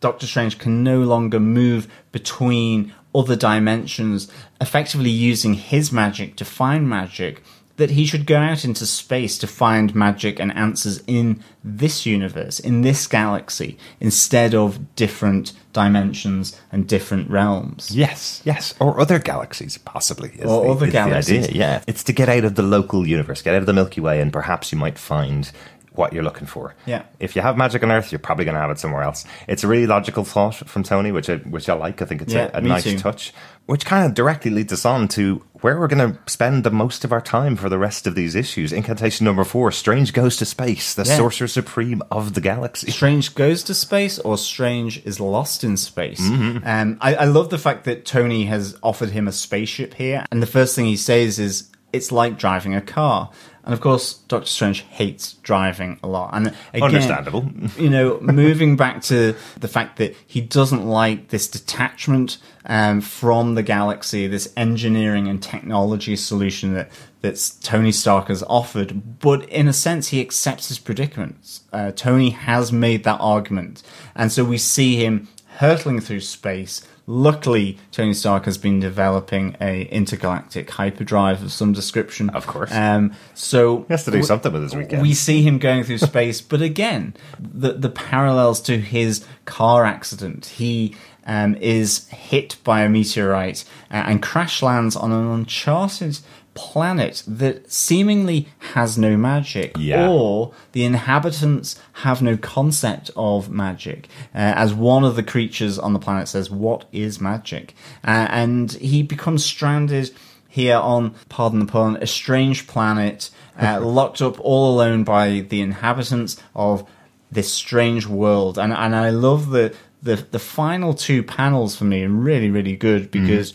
Doctor 0.00 0.26
Strange 0.26 0.58
can 0.58 0.82
no 0.82 1.00
longer 1.00 1.40
move 1.40 1.88
between 2.12 2.94
other 3.14 3.36
dimensions, 3.36 4.30
effectively 4.60 5.10
using 5.10 5.54
his 5.54 5.92
magic 5.92 6.36
to 6.36 6.44
find 6.44 6.88
magic, 6.88 7.42
that 7.76 7.90
he 7.90 8.06
should 8.06 8.24
go 8.24 8.36
out 8.36 8.64
into 8.64 8.86
space 8.86 9.36
to 9.36 9.48
find 9.48 9.96
magic 9.96 10.38
and 10.38 10.54
answers 10.56 11.02
in 11.08 11.42
this 11.64 12.06
universe, 12.06 12.60
in 12.60 12.82
this 12.82 13.08
galaxy, 13.08 13.76
instead 13.98 14.54
of 14.54 14.94
different 14.94 15.52
dimensions 15.72 16.60
and 16.70 16.86
different 16.86 17.28
realms. 17.28 17.90
Yes, 17.90 18.40
yes, 18.44 18.74
or 18.78 19.00
other 19.00 19.18
galaxies, 19.18 19.76
possibly. 19.78 20.30
is 20.38 20.44
Or 20.48 20.64
the- 20.66 20.70
other 20.70 20.90
galaxies. 20.90 21.50
yeah, 21.50 21.82
it's 21.88 22.04
to 22.04 22.12
get 22.12 22.28
out 22.28 22.44
of 22.44 22.54
the 22.54 22.62
local 22.62 23.08
universe, 23.08 23.42
get 23.42 23.54
out 23.54 23.60
of 23.62 23.66
the 23.66 23.72
Milky 23.72 24.00
Way, 24.00 24.20
and 24.20 24.32
perhaps 24.32 24.70
you 24.70 24.78
might 24.78 24.96
find 24.98 25.50
what 25.94 26.12
you're 26.12 26.24
looking 26.24 26.46
for. 26.46 26.74
Yeah. 26.86 27.04
If 27.20 27.36
you 27.36 27.42
have 27.42 27.56
magic 27.56 27.82
on 27.82 27.90
Earth, 27.92 28.10
you're 28.10 28.18
probably 28.18 28.44
going 28.44 28.56
to 28.56 28.60
have 28.60 28.70
it 28.70 28.78
somewhere 28.80 29.02
else. 29.02 29.24
It's 29.46 29.62
a 29.62 29.68
really 29.68 29.86
logical 29.86 30.24
thought 30.24 30.56
from 30.56 30.82
Tony, 30.82 31.12
which 31.12 31.30
I 31.30 31.36
which 31.36 31.68
I 31.68 31.74
like. 31.74 32.02
I 32.02 32.04
think 32.04 32.22
it's 32.22 32.32
Yeah, 32.34 32.50
a, 32.52 32.58
a 32.58 32.60
nice 32.60 32.82
too. 32.84 32.98
touch, 32.98 33.32
which 33.66 33.86
kind 33.86 34.04
of 34.04 34.14
directly 34.14 34.50
leads 34.50 34.72
us 34.72 34.84
on 34.84 35.06
to 35.08 35.44
where 35.60 35.78
we're 35.78 35.86
going 35.86 36.12
to 36.12 36.18
spend 36.30 36.64
the 36.64 36.70
most 36.70 37.04
of 37.04 37.12
our 37.12 37.20
time 37.20 37.54
for 37.56 37.68
the 37.68 37.78
rest 37.78 38.06
of 38.06 38.14
these 38.16 38.34
issues. 38.34 38.72
Incantation 38.72 39.24
number 39.24 39.44
four: 39.44 39.70
Strange 39.70 40.12
goes 40.12 40.36
to 40.38 40.44
space, 40.44 40.94
the 40.94 41.04
Yeah. 41.04 41.16
sorcerer 41.16 41.46
supreme 41.48 42.02
of 42.10 42.34
the 42.34 42.40
galaxy. 42.40 42.90
Strange 42.90 43.34
goes 43.36 43.62
to 43.64 43.74
space 43.74 44.18
or 44.18 44.36
Strange 44.36 45.00
is 45.06 45.20
lost 45.20 45.62
in 45.62 45.76
space. 45.76 46.20
Mm-hmm. 46.20 46.66
Um, 46.66 46.98
I, 47.00 47.14
I 47.14 47.24
love 47.26 47.50
the 47.50 47.58
fact 47.58 47.84
that 47.84 48.04
Tony 48.04 48.46
has 48.46 48.76
offered 48.82 49.10
him 49.10 49.28
a 49.28 49.32
spaceship 49.32 49.94
here, 49.94 50.26
and 50.32 50.42
the 50.42 50.46
first 50.46 50.74
thing 50.74 50.86
he 50.86 50.96
says 50.96 51.38
is, 51.38 51.70
"It's 51.92 52.10
like 52.10 52.36
driving 52.36 52.74
a 52.74 52.80
car." 52.80 53.30
And 53.64 53.72
of 53.72 53.80
course, 53.80 54.14
Doctor 54.14 54.46
Strange 54.46 54.80
hates 54.82 55.34
driving 55.34 55.98
a 56.02 56.06
lot. 56.06 56.30
And 56.34 56.48
again, 56.72 56.82
Understandable. 56.82 57.50
you 57.78 57.88
know, 57.88 58.20
moving 58.20 58.76
back 58.76 59.02
to 59.02 59.34
the 59.58 59.68
fact 59.68 59.96
that 59.96 60.14
he 60.26 60.40
doesn't 60.40 60.86
like 60.86 61.28
this 61.28 61.48
detachment 61.48 62.38
um, 62.66 63.00
from 63.00 63.54
the 63.54 63.62
galaxy, 63.62 64.26
this 64.26 64.52
engineering 64.56 65.28
and 65.28 65.42
technology 65.42 66.16
solution 66.16 66.74
that 66.74 66.90
that's 67.22 67.50
Tony 67.50 67.90
Stark 67.90 68.28
has 68.28 68.42
offered. 68.44 69.18
But 69.18 69.48
in 69.48 69.66
a 69.66 69.72
sense, 69.72 70.08
he 70.08 70.20
accepts 70.20 70.68
his 70.68 70.78
predicaments. 70.78 71.62
Uh, 71.72 71.90
Tony 71.90 72.30
has 72.30 72.70
made 72.70 73.04
that 73.04 73.18
argument, 73.18 73.82
and 74.14 74.30
so 74.30 74.44
we 74.44 74.58
see 74.58 74.96
him 74.96 75.28
hurtling 75.56 76.00
through 76.00 76.20
space. 76.20 76.86
Luckily, 77.06 77.78
Tony 77.92 78.14
Stark 78.14 78.46
has 78.46 78.56
been 78.56 78.80
developing 78.80 79.56
a 79.60 79.82
intergalactic 79.86 80.70
hyperdrive 80.70 81.42
of 81.42 81.52
some 81.52 81.72
description. 81.72 82.30
Of 82.30 82.46
course. 82.46 82.72
Um, 82.72 83.12
so 83.34 83.82
He 83.82 83.92
has 83.92 84.04
to 84.04 84.10
do 84.10 84.22
something 84.22 84.52
with 84.52 84.62
his 84.62 84.74
weekend. 84.74 85.02
We 85.02 85.12
see 85.12 85.42
him 85.42 85.58
going 85.58 85.84
through 85.84 85.98
space, 85.98 86.40
but 86.40 86.62
again, 86.62 87.14
the 87.38 87.74
the 87.74 87.90
parallels 87.90 88.60
to 88.62 88.78
his 88.78 89.24
car 89.44 89.84
accident. 89.84 90.46
He 90.46 90.96
um, 91.26 91.56
is 91.56 92.08
hit 92.08 92.56
by 92.64 92.82
a 92.82 92.88
meteorite 92.88 93.64
uh, 93.90 94.04
and 94.06 94.22
crash 94.22 94.62
lands 94.62 94.96
on 94.96 95.12
an 95.12 95.26
uncharted 95.26 96.20
planet 96.54 97.22
that 97.26 97.70
seemingly 97.72 98.48
has 98.72 98.96
no 98.96 99.16
magic, 99.16 99.76
Yeah. 99.78 100.08
or 100.08 100.52
the 100.72 100.84
inhabitants 100.84 101.76
have 102.04 102.22
no 102.22 102.36
concept 102.36 103.10
of 103.16 103.50
magic. 103.50 104.08
Uh, 104.34 104.38
as 104.38 104.72
one 104.72 105.04
of 105.04 105.16
the 105.16 105.22
creatures 105.22 105.78
on 105.78 105.92
the 105.92 105.98
planet 105.98 106.28
says, 106.28 106.50
"What 106.50 106.84
is 106.92 107.20
magic?" 107.20 107.74
Uh, 108.06 108.26
and 108.30 108.72
he 108.72 109.02
becomes 109.02 109.44
stranded 109.44 110.10
here 110.48 110.76
on, 110.76 111.14
pardon 111.28 111.58
the 111.58 111.66
pun, 111.66 111.96
a 112.00 112.06
strange 112.06 112.66
planet, 112.66 113.30
uh, 113.60 113.80
locked 113.82 114.22
up 114.22 114.38
all 114.40 114.72
alone 114.74 115.02
by 115.04 115.40
the 115.48 115.60
inhabitants 115.60 116.36
of 116.54 116.84
this 117.32 117.52
strange 117.52 118.06
world. 118.06 118.58
And 118.58 118.72
and 118.72 118.94
I 118.94 119.10
love 119.10 119.50
the 119.50 119.74
the 120.02 120.16
the 120.30 120.38
final 120.38 120.94
two 120.94 121.22
panels 121.24 121.74
for 121.76 121.84
me 121.84 122.04
are 122.04 122.08
really 122.08 122.50
really 122.50 122.76
good 122.76 123.10
because 123.10 123.54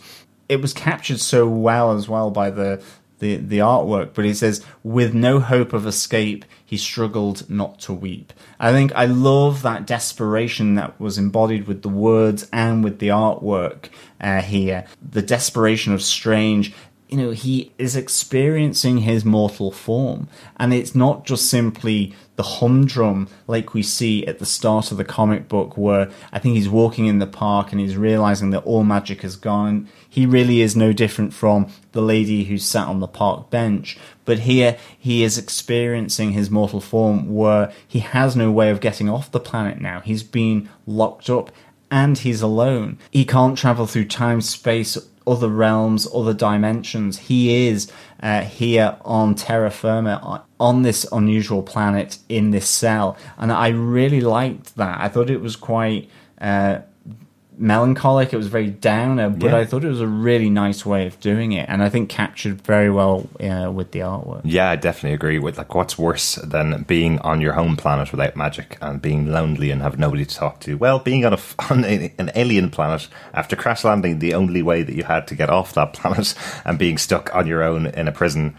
it 0.50 0.60
was 0.60 0.74
captured 0.74 1.20
so 1.20 1.48
well 1.48 1.92
as 1.92 2.08
well 2.08 2.30
by 2.30 2.50
the. 2.50 2.82
The, 3.18 3.36
the 3.36 3.58
artwork, 3.58 4.14
but 4.14 4.24
he 4.24 4.32
says, 4.32 4.64
with 4.82 5.12
no 5.12 5.40
hope 5.40 5.74
of 5.74 5.86
escape, 5.86 6.46
he 6.64 6.78
struggled 6.78 7.50
not 7.50 7.78
to 7.80 7.92
weep. 7.92 8.32
I 8.58 8.72
think 8.72 8.94
I 8.94 9.04
love 9.04 9.60
that 9.60 9.86
desperation 9.86 10.74
that 10.76 10.98
was 10.98 11.18
embodied 11.18 11.66
with 11.66 11.82
the 11.82 11.90
words 11.90 12.48
and 12.50 12.82
with 12.82 12.98
the 12.98 13.08
artwork 13.08 13.90
uh, 14.22 14.40
here. 14.40 14.86
The 15.06 15.20
desperation 15.20 15.92
of 15.92 16.00
Strange 16.00 16.72
you 17.10 17.16
know, 17.16 17.30
he 17.30 17.72
is 17.76 17.96
experiencing 17.96 18.98
his 18.98 19.24
mortal 19.24 19.72
form. 19.72 20.28
And 20.58 20.72
it's 20.72 20.94
not 20.94 21.26
just 21.26 21.50
simply 21.50 22.14
the 22.40 22.44
humdrum 22.44 23.28
like 23.46 23.74
we 23.74 23.82
see 23.82 24.26
at 24.26 24.38
the 24.38 24.46
start 24.46 24.90
of 24.90 24.96
the 24.96 25.04
comic 25.04 25.46
book, 25.46 25.76
where 25.76 26.10
I 26.32 26.38
think 26.38 26.54
he's 26.54 26.70
walking 26.70 27.04
in 27.04 27.18
the 27.18 27.26
park 27.26 27.70
and 27.70 27.78
he's 27.78 27.98
realizing 27.98 28.48
that 28.48 28.64
all 28.64 28.82
magic 28.82 29.20
has 29.20 29.36
gone. 29.36 29.86
He 30.08 30.24
really 30.24 30.62
is 30.62 30.74
no 30.74 30.94
different 30.94 31.34
from 31.34 31.70
the 31.92 32.00
lady 32.00 32.44
who 32.44 32.56
sat 32.56 32.88
on 32.88 33.00
the 33.00 33.06
park 33.06 33.50
bench. 33.50 33.98
But 34.24 34.38
here 34.38 34.78
he 34.98 35.22
is 35.22 35.36
experiencing 35.36 36.32
his 36.32 36.48
mortal 36.48 36.80
form 36.80 37.34
where 37.34 37.74
he 37.86 37.98
has 37.98 38.34
no 38.34 38.50
way 38.50 38.70
of 38.70 38.80
getting 38.80 39.10
off 39.10 39.30
the 39.30 39.38
planet 39.38 39.78
now. 39.78 40.00
He's 40.00 40.22
been 40.22 40.70
locked 40.86 41.28
up 41.28 41.52
and 41.90 42.16
he's 42.16 42.40
alone. 42.40 42.98
He 43.10 43.26
can't 43.26 43.58
travel 43.58 43.86
through 43.86 44.06
time, 44.06 44.40
space, 44.40 44.96
other 45.26 45.48
realms, 45.48 46.06
other 46.14 46.34
dimensions. 46.34 47.18
He 47.18 47.68
is 47.68 47.90
uh, 48.22 48.42
here 48.42 48.96
on 49.04 49.34
terra 49.34 49.70
firma, 49.70 50.20
on- 50.58 50.82
this 50.82 51.06
unusual 51.12 51.62
planet 51.62 52.18
in 52.28 52.50
this 52.50 52.68
cell. 52.68 53.16
And 53.38 53.50
I 53.50 53.68
really 53.68 54.20
liked 54.20 54.76
that. 54.76 55.00
I 55.00 55.08
thought 55.08 55.30
it 55.30 55.40
was 55.40 55.56
quite 55.56 56.08
uh, 56.40 56.80
melancholic. 57.60 58.32
It 58.32 58.36
was 58.36 58.46
very 58.48 58.68
downer, 58.70 59.28
but 59.30 59.50
Yeah. 59.50 59.56
I 59.58 59.64
thought 59.64 59.84
it 59.84 59.88
was 59.88 60.00
a 60.00 60.06
really 60.06 60.50
nice 60.50 60.84
way 60.86 61.06
of 61.06 61.20
doing 61.20 61.52
it, 61.52 61.68
and 61.68 61.82
I 61.82 61.88
think 61.88 62.08
captured 62.08 62.60
very 62.62 62.90
well 62.90 63.28
uh, 63.40 63.70
with 63.70 63.92
the 63.92 64.00
artwork. 64.00 64.40
Yeah, 64.44 64.70
I 64.70 64.76
definitely 64.76 65.14
agree 65.14 65.38
with 65.38 65.58
like 65.58 65.74
what's 65.74 65.98
worse 65.98 66.36
than 66.36 66.82
being 66.84 67.18
on 67.20 67.40
your 67.40 67.52
home 67.52 67.76
planet 67.76 68.10
without 68.10 68.34
magic 68.36 68.78
and 68.80 69.00
being 69.00 69.30
lonely 69.30 69.70
and 69.70 69.82
have 69.82 69.98
nobody 69.98 70.24
to 70.24 70.34
talk 70.34 70.60
to. 70.60 70.74
Well, 70.76 70.98
being 70.98 71.24
on 71.24 71.34
a 71.34 71.38
on 71.70 71.84
a, 71.84 72.12
an 72.18 72.30
alien 72.34 72.70
planet 72.70 73.08
after 73.34 73.56
crash 73.56 73.84
landing, 73.84 74.18
the 74.18 74.34
only 74.34 74.62
way 74.62 74.82
that 74.82 74.94
you 74.94 75.04
had 75.04 75.26
to 75.28 75.34
get 75.34 75.50
off 75.50 75.74
that 75.74 75.92
planet 75.98 76.34
and 76.64 76.78
being 76.78 76.98
stuck 76.98 77.34
on 77.34 77.46
your 77.46 77.62
own 77.62 77.86
in 77.86 78.08
a 78.08 78.12
prison. 78.12 78.56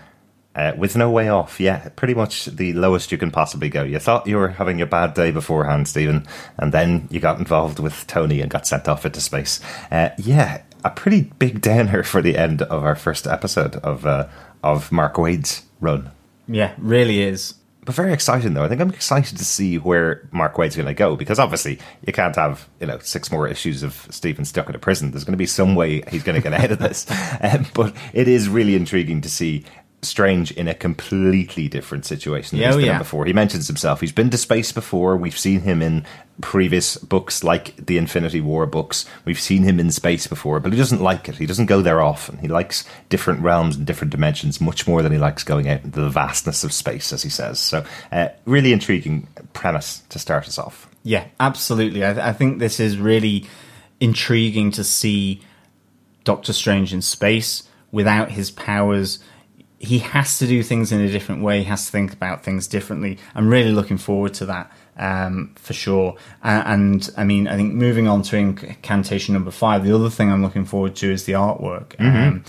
Uh, 0.54 0.74
with 0.78 0.98
no 0.98 1.10
way 1.10 1.30
off, 1.30 1.62
yeah, 1.62 1.88
pretty 1.96 2.14
much 2.14 2.46
the 2.46 2.74
lowest 2.74 3.10
you 3.12 3.18
can 3.18 3.32
possibly 3.32 3.70
go. 3.70 3.84
You 3.84 4.00
thought 4.00 4.28
you 4.28 4.36
were 4.36 4.50
having 4.50 4.82
a 4.82 4.86
bad 4.86 5.14
day 5.14 5.32
beforehand, 5.32 5.88
Stephen, 5.88 6.28
and 6.58 6.74
then 6.74 7.08
you 7.10 7.22
got 7.22 7.40
involved 7.40 7.80
with 7.80 8.06
Tony 8.08 8.42
and 8.42 8.52
got 8.52 8.68
sent 8.68 8.90
off 8.90 9.06
into 9.06 9.22
space. 9.22 9.62
Uh, 9.90 10.10
yeah, 10.18 10.62
a 10.84 10.90
pretty 10.90 11.22
big 11.40 11.62
downer 11.62 12.04
for 12.12 12.22
the 12.22 12.38
end 12.38 12.62
of 12.64 12.84
our 12.84 12.96
first 12.96 13.28
episode 13.28 13.78
of 13.78 14.06
uh, 14.06 14.28
of 14.64 14.92
Mark 14.92 15.18
Waid's 15.18 15.64
run. 15.80 16.12
Yeah, 16.48 16.74
really 16.78 17.22
is. 17.22 17.56
But 17.84 17.96
very 17.96 18.14
exciting 18.14 18.54
though. 18.54 18.64
I 18.64 18.68
think 18.68 18.80
I'm 18.80 18.92
excited 18.92 19.40
to 19.40 19.46
see 19.46 19.80
where 19.80 20.30
Mark 20.32 20.58
Waid's 20.58 20.76
going 20.76 20.86
to 20.86 20.94
go 20.94 21.16
because 21.16 21.40
obviously 21.40 21.80
you 22.06 22.14
can't 22.14 22.36
have 22.36 22.70
you 22.80 22.86
know 22.86 23.00
six 23.00 23.32
more 23.32 23.48
issues 23.48 23.82
of 23.82 24.08
Stephen 24.12 24.46
stuck 24.46 24.70
in 24.70 24.76
a 24.76 24.80
prison. 24.80 25.12
There's 25.12 25.24
going 25.24 25.34
to 25.34 25.38
be 25.38 25.48
some 25.48 25.74
way 25.74 26.04
he's 26.10 26.22
going 26.22 26.40
to 26.40 26.48
get 26.48 26.54
out 26.62 26.72
of 26.72 26.80
this. 26.80 27.06
Um, 27.42 27.66
but 27.74 27.96
it 28.14 28.28
is 28.28 28.50
really 28.50 28.76
intriguing 28.76 29.22
to 29.22 29.30
see 29.30 29.66
Strange 30.04 30.52
in 30.52 30.68
a 30.68 30.74
completely 30.74 31.68
different 31.68 32.06
situation 32.06 32.58
than 32.58 32.64
Yeah, 32.64 32.68
he's 32.70 32.76
oh, 32.76 32.80
been 32.80 32.92
in 32.92 32.98
before. 32.98 33.26
He 33.26 33.34
mentions 33.34 33.68
himself. 33.68 34.02
He's 34.02 34.12
been 34.12 34.30
to 34.32 34.38
space 34.38 34.72
before. 34.72 35.16
We've 35.16 35.38
seen 35.38 35.62
him 35.62 35.82
in 35.82 36.06
previous 36.42 36.98
books 36.98 37.44
like 37.44 37.76
the 37.78 37.98
Infinity 37.98 38.42
War 38.42 38.66
books. 38.66 39.06
We've 39.26 39.40
seen 39.40 39.64
him 39.64 39.80
in 39.80 39.92
space 39.92 40.28
before, 40.28 40.60
but 40.60 40.72
he 40.72 40.78
doesn't 40.78 41.02
like 41.02 41.30
it. 41.30 41.36
He 41.36 41.46
doesn't 41.46 41.68
go 41.68 41.82
there 41.82 42.02
often. 42.02 42.40
He 42.40 42.48
likes 42.48 42.84
different 43.10 43.42
realms 43.42 43.76
and 43.76 43.86
different 43.86 44.12
dimensions 44.12 44.60
much 44.60 44.88
more 44.88 45.02
than 45.02 45.12
he 45.12 45.18
likes 45.18 45.44
going 45.44 45.70
out 45.70 45.84
into 45.84 46.02
the 46.02 46.10
vastness 46.10 46.64
of 46.64 46.74
space, 46.74 47.14
as 47.14 47.22
he 47.24 47.30
says. 47.30 47.60
So, 47.60 47.86
uh, 48.12 48.30
really 48.46 48.74
intriguing 48.74 49.28
premise 49.54 50.02
to 50.10 50.20
start 50.20 50.48
us 50.48 50.58
off. 50.58 50.90
Yeah, 51.04 51.28
absolutely. 51.40 52.04
I, 52.04 52.30
I 52.30 52.34
think 52.34 52.60
this 52.60 52.80
is 52.80 52.98
really 52.98 53.48
intriguing 54.00 54.72
to 54.72 54.84
see 54.84 55.42
Doctor 56.24 56.54
Strange 56.54 56.94
in 56.94 57.02
space 57.02 57.64
without 57.92 58.32
his 58.32 58.52
powers. 58.52 59.20
He 59.84 60.00
has 60.00 60.38
to 60.40 60.48
do 60.48 60.62
things 60.62 60.92
in 60.92 61.02
a 61.02 61.10
different 61.10 61.42
way. 61.42 61.60
He 61.60 61.64
has 61.66 61.86
to 61.86 61.92
think 61.92 62.14
about 62.14 62.44
things 62.44 62.68
differently. 62.68 63.18
I'm 63.34 63.48
really 63.48 63.72
looking 63.72 63.98
forward 63.98 64.34
to 64.36 64.46
that 64.46 64.72
um, 64.98 65.54
for 65.56 65.74
sure. 65.74 66.16
Uh, 66.44 66.64
and 66.66 67.10
I 67.18 67.24
mean, 67.24 67.48
I 67.48 67.56
think 67.56 67.74
moving 67.74 68.08
on 68.08 68.22
to 68.24 68.38
incantation 68.38 69.34
number 69.34 69.52
five, 69.52 69.84
the 69.84 69.94
other 69.94 70.10
thing 70.10 70.32
I'm 70.32 70.44
looking 70.44 70.66
forward 70.66 70.96
to 70.98 71.12
is 71.12 71.26
the 71.26 71.34
artwork. 71.34 72.00
Um, 72.00 72.44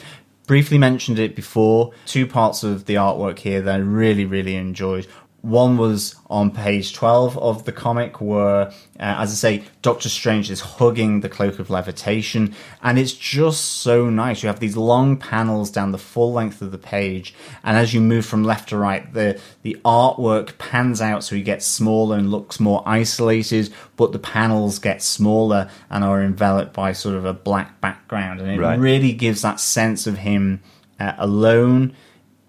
briefly 0.47 0.77
mentioned 0.77 1.18
it 1.18 1.35
before. 1.35 1.92
Two 2.05 2.27
parts 2.27 2.62
of 2.62 2.85
the 2.85 2.95
artwork 2.95 3.38
here 3.38 3.62
that 3.62 3.75
I 3.75 3.79
really, 3.79 4.25
really 4.25 4.57
enjoyed. 4.57 5.07
One 5.42 5.76
was 5.76 6.14
on 6.31 6.52
page 6.52 6.94
12 6.94 7.37
of 7.37 7.64
the 7.64 7.72
comic, 7.72 8.20
where, 8.20 8.68
uh, 8.68 8.70
as 8.98 9.33
I 9.33 9.35
say, 9.35 9.64
Doctor 9.83 10.09
Strange 10.09 10.50
is 10.52 10.61
hugging 10.61 11.18
the 11.20 11.28
Cloak 11.28 11.59
of 11.59 11.68
Levitation, 11.68 12.55
and 12.81 12.96
it's 12.96 13.12
just 13.12 13.64
so 13.83 14.09
nice. 14.09 14.44
You 14.44 14.46
have 14.46 14.61
these 14.61 14.76
long 14.76 15.16
panels 15.16 15.70
down 15.72 15.90
the 15.90 15.98
full 15.98 16.33
length 16.33 16.62
of 16.62 16.70
the 16.70 16.78
page, 16.78 17.35
and 17.64 17.76
as 17.76 17.92
you 17.92 18.00
move 18.00 18.24
from 18.24 18.44
left 18.44 18.68
to 18.68 18.76
right, 18.76 19.12
the, 19.12 19.40
the 19.62 19.76
artwork 19.85 20.59
pans 20.59 21.00
out 21.00 21.24
so 21.24 21.35
he 21.35 21.42
gets 21.42 21.66
smaller 21.66 22.16
and 22.16 22.31
looks 22.31 22.61
more 22.61 22.81
isolated, 22.87 23.74
but 23.96 24.12
the 24.12 24.20
panels 24.20 24.78
get 24.78 25.02
smaller 25.02 25.68
and 25.90 26.05
are 26.05 26.22
enveloped 26.22 26.72
by 26.72 26.92
sort 26.92 27.16
of 27.16 27.24
a 27.24 27.33
black 27.35 27.81
background, 27.81 28.40
and 28.40 28.48
it 28.48 28.61
Right. 28.61 28.78
really 28.78 29.12
gives 29.12 29.42
that 29.42 29.59
sense 29.59 30.07
of 30.07 30.18
him 30.18 30.62
uh, 31.00 31.14
alone 31.18 31.94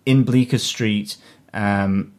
in 0.05 0.23
Bleecker 0.23 0.59
Street, 0.59 1.17
um, 1.55 2.13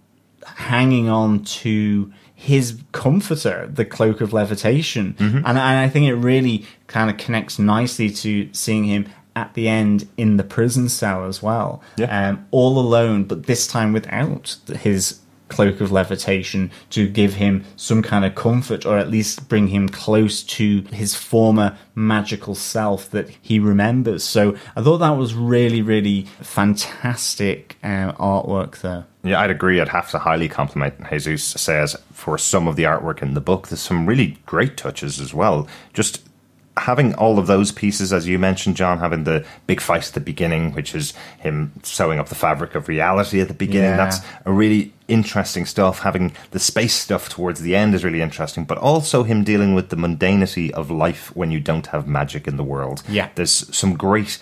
hanging 0.45 1.09
on 1.09 1.43
to 1.45 2.13
his 2.35 2.79
comforter, 2.93 3.69
the 3.73 3.85
cloak 3.85 4.21
of 4.21 4.33
levitation, 4.33 5.15
Mm-hmm. 5.19 5.37
and, 5.39 5.47
and 5.47 5.59
I 5.59 5.89
think 5.89 6.07
it 6.07 6.15
really 6.15 6.67
kind 6.89 7.09
of 7.11 7.17
connects 7.17 7.59
nicely 7.59 8.11
to 8.11 8.49
seeing 8.53 8.85
him 8.85 9.07
at 9.37 9.55
the 9.55 9.69
end 9.69 10.09
in 10.17 10.37
the 10.37 10.45
prison 10.45 10.89
cell 10.89 11.25
as 11.25 11.43
well, 11.43 11.83
Yeah. 11.97 12.29
um, 12.29 12.47
all 12.51 12.79
alone, 12.79 13.25
but 13.25 13.45
this 13.47 13.67
time 13.67 13.93
without 13.93 14.57
his 14.81 15.21
cloak 15.49 15.81
of 15.81 15.93
levitation 15.93 16.71
to 16.91 17.09
give 17.09 17.35
him 17.35 17.65
some 17.77 18.03
kind 18.03 18.25
of 18.25 18.35
comfort 18.35 18.87
or 18.87 18.99
at 18.99 19.11
least 19.11 19.49
bring 19.49 19.69
him 19.69 19.89
close 19.89 20.43
to 20.43 20.83
his 20.93 21.15
former 21.15 21.77
magical 21.95 22.55
self 22.55 23.11
that 23.11 23.29
he 23.41 23.59
remembers. 23.59 24.25
So 24.25 24.57
I 24.75 24.83
thought 24.83 24.99
that 24.99 25.11
was 25.11 25.35
really, 25.35 25.83
really 25.83 26.23
fantastic 26.41 27.77
uh, 27.83 28.13
artwork 28.13 28.81
there. 28.81 29.07
Yeah, 29.23 29.41
I'd 29.41 29.51
agree. 29.51 29.81
I'd 29.81 29.89
have 29.89 30.11
to 30.11 30.19
highly 30.19 30.49
compliment 30.49 30.97
Jesus 31.11 31.55
Saiz 31.55 31.97
for 32.13 32.37
some 32.37 32.69
of 32.69 32.77
the 32.77 32.83
artwork 32.83 33.23
in 33.23 33.35
the 33.35 33.41
book. 33.41 33.69
There's 33.69 33.81
some 33.81 34.07
really 34.07 34.39
great 34.45 34.77
touches 34.77 35.19
as 35.21 35.33
well. 35.33 35.67
Just 35.93 36.29
having 36.77 37.15
all 37.15 37.39
of 37.39 37.47
those 37.47 37.71
pieces, 37.71 38.13
as 38.13 38.27
you 38.27 38.39
mentioned, 38.39 38.77
John, 38.77 38.99
having 38.99 39.25
the 39.25 39.45
big 39.67 39.81
fight 39.81 40.09
at 40.09 40.15
the 40.15 40.21
beginning, 40.21 40.73
which 40.73 40.95
is 40.95 41.13
him 41.39 41.73
sewing 41.83 42.19
up 42.19 42.29
the 42.29 42.35
fabric 42.35 42.75
of 42.75 42.89
reality 42.89 43.41
at 43.41 43.49
the 43.49 43.55
beginning. 43.55 43.91
Yeah. 43.91 43.97
That's 43.97 44.19
a 44.45 44.53
really 44.53 44.93
interesting 45.07 45.67
stuff. 45.67 46.01
Having 46.01 46.33
the 46.51 46.59
space 46.59 46.95
stuff 46.95 47.29
towards 47.29 47.61
the 47.61 47.77
end 47.77 47.95
is 47.95 48.03
really 48.03 48.23
interesting, 48.23 48.65
but 48.65 48.79
also 48.79 49.23
him 49.23 49.45
dealing 49.45 49.75
with 49.75 49.91
the 49.91 49.97
mundanity 49.97 50.71
of 50.73 50.91
life 50.91 51.35
when 51.37 51.51
you 51.51 51.61
don't 51.61 51.87
have 51.89 52.09
magic 52.09 52.49
in 52.49 52.57
the 52.57 52.65
world. 52.65 53.03
Yeah. 53.09 53.29
There's 53.35 53.75
some 53.75 53.97
great 53.97 54.41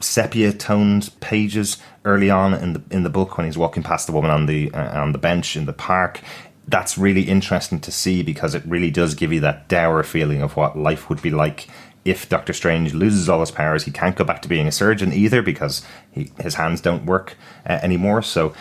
sepia 0.00 0.52
toned 0.52 1.10
pages 1.20 1.76
early 2.04 2.30
on 2.30 2.54
in 2.54 2.72
the 2.72 2.82
in 2.90 3.02
the 3.02 3.10
book 3.10 3.36
when 3.36 3.46
he's 3.46 3.58
walking 3.58 3.82
past 3.82 4.06
the 4.06 4.12
woman 4.12 4.30
on 4.30 4.46
the 4.46 4.72
uh, 4.72 5.00
on 5.00 5.10
the 5.12 5.18
bench 5.18 5.56
in 5.56 5.66
the 5.66 5.72
park 5.72 6.20
that's 6.68 6.98
really 6.98 7.22
interesting 7.22 7.80
to 7.80 7.90
see 7.90 8.22
because 8.22 8.54
it 8.54 8.62
really 8.66 8.90
does 8.90 9.14
give 9.14 9.32
you 9.32 9.40
that 9.40 9.68
dour 9.68 10.02
feeling 10.02 10.42
of 10.42 10.54
what 10.54 10.76
life 10.76 11.08
would 11.08 11.22
be 11.22 11.30
like 11.30 11.66
if 12.04 12.28
Doctor 12.28 12.52
Strange 12.52 12.92
loses 12.94 13.28
all 13.28 13.40
his 13.40 13.50
powers. 13.50 13.84
He 13.84 13.90
can't 13.90 14.16
go 14.16 14.24
back 14.24 14.42
to 14.42 14.48
being 14.48 14.68
a 14.68 14.72
surgeon 14.72 15.12
either 15.12 15.42
because 15.42 15.82
he, 16.10 16.30
his 16.38 16.54
hands 16.54 16.80
don't 16.80 17.06
work 17.06 17.36
uh, 17.66 17.78
anymore. 17.82 18.22
So 18.22 18.54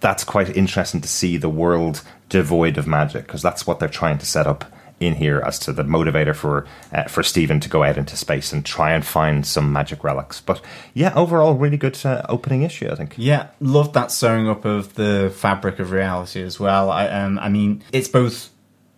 that's 0.00 0.24
quite 0.24 0.56
interesting 0.56 1.00
to 1.00 1.08
see 1.08 1.36
the 1.36 1.48
world 1.48 2.02
devoid 2.28 2.78
of 2.78 2.86
magic 2.86 3.26
because 3.26 3.42
that's 3.42 3.66
what 3.66 3.78
they're 3.78 3.88
trying 3.88 4.18
to 4.18 4.26
set 4.26 4.46
up 4.46 4.64
in 5.06 5.14
here 5.14 5.40
as 5.44 5.58
to 5.60 5.72
the 5.72 5.82
motivator 5.82 6.34
for 6.34 6.66
uh, 6.92 7.04
for 7.04 7.22
Stephen 7.22 7.60
to 7.60 7.68
go 7.68 7.82
out 7.82 7.96
into 7.96 8.16
space 8.16 8.52
and 8.52 8.64
try 8.64 8.92
and 8.92 9.04
find 9.04 9.46
some 9.46 9.72
magic 9.72 10.04
relics. 10.04 10.40
But 10.40 10.60
yeah, 10.94 11.12
overall, 11.14 11.54
really 11.54 11.76
good 11.76 11.98
uh, 12.04 12.22
opening 12.28 12.62
issue, 12.62 12.90
I 12.90 12.94
think. 12.94 13.14
Yeah, 13.16 13.48
love 13.60 13.92
that 13.92 14.10
sewing 14.10 14.48
up 14.48 14.64
of 14.64 14.94
the 14.94 15.32
fabric 15.36 15.78
of 15.78 15.90
reality 15.90 16.42
as 16.42 16.58
well. 16.58 16.90
I, 16.90 17.08
um, 17.08 17.38
I 17.38 17.48
mean, 17.48 17.82
it's 17.92 18.08
both 18.08 18.50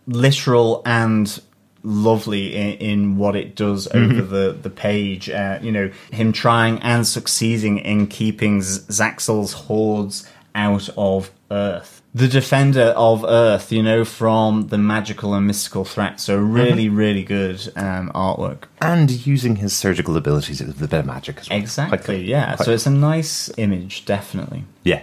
literal 0.06 0.82
and 0.84 1.40
lovely 1.82 2.56
in, 2.56 2.72
in 2.78 3.16
what 3.18 3.36
it 3.36 3.54
does 3.54 3.86
over 3.88 4.22
the 4.22 4.52
the 4.60 4.70
page. 4.70 5.28
Uh, 5.30 5.58
you 5.62 5.70
know, 5.70 5.90
him 6.10 6.32
trying 6.32 6.78
and 6.80 7.06
succeeding 7.06 7.78
in 7.78 8.06
keeping 8.06 8.62
Z- 8.62 8.82
Zaxel's 8.88 9.52
hordes 9.52 10.28
out 10.54 10.88
of 10.96 11.30
Earth. 11.50 12.02
The 12.14 12.28
defender 12.28 12.92
of 12.96 13.24
Earth, 13.24 13.72
you 13.72 13.82
know, 13.82 14.04
from 14.04 14.68
the 14.68 14.78
magical 14.78 15.34
and 15.34 15.46
mystical 15.46 15.84
threat. 15.84 16.20
So 16.20 16.36
really, 16.38 16.88
really 16.88 17.24
good 17.24 17.60
um, 17.76 18.10
artwork. 18.14 18.64
And 18.80 19.10
using 19.26 19.56
his 19.56 19.72
surgical 19.76 20.16
abilities 20.16 20.60
with 20.62 20.80
a 20.80 20.86
bit 20.88 21.00
of 21.00 21.06
magic 21.06 21.38
as 21.40 21.50
well. 21.50 21.58
Exactly. 21.58 22.18
good. 22.18 22.26
Yeah. 22.26 22.54
Quite- 22.54 22.64
So 22.66 22.72
it's 22.72 22.86
a 22.86 22.90
nice 22.90 23.50
image, 23.56 24.04
definitely. 24.04 24.64
Yeah. 24.84 25.02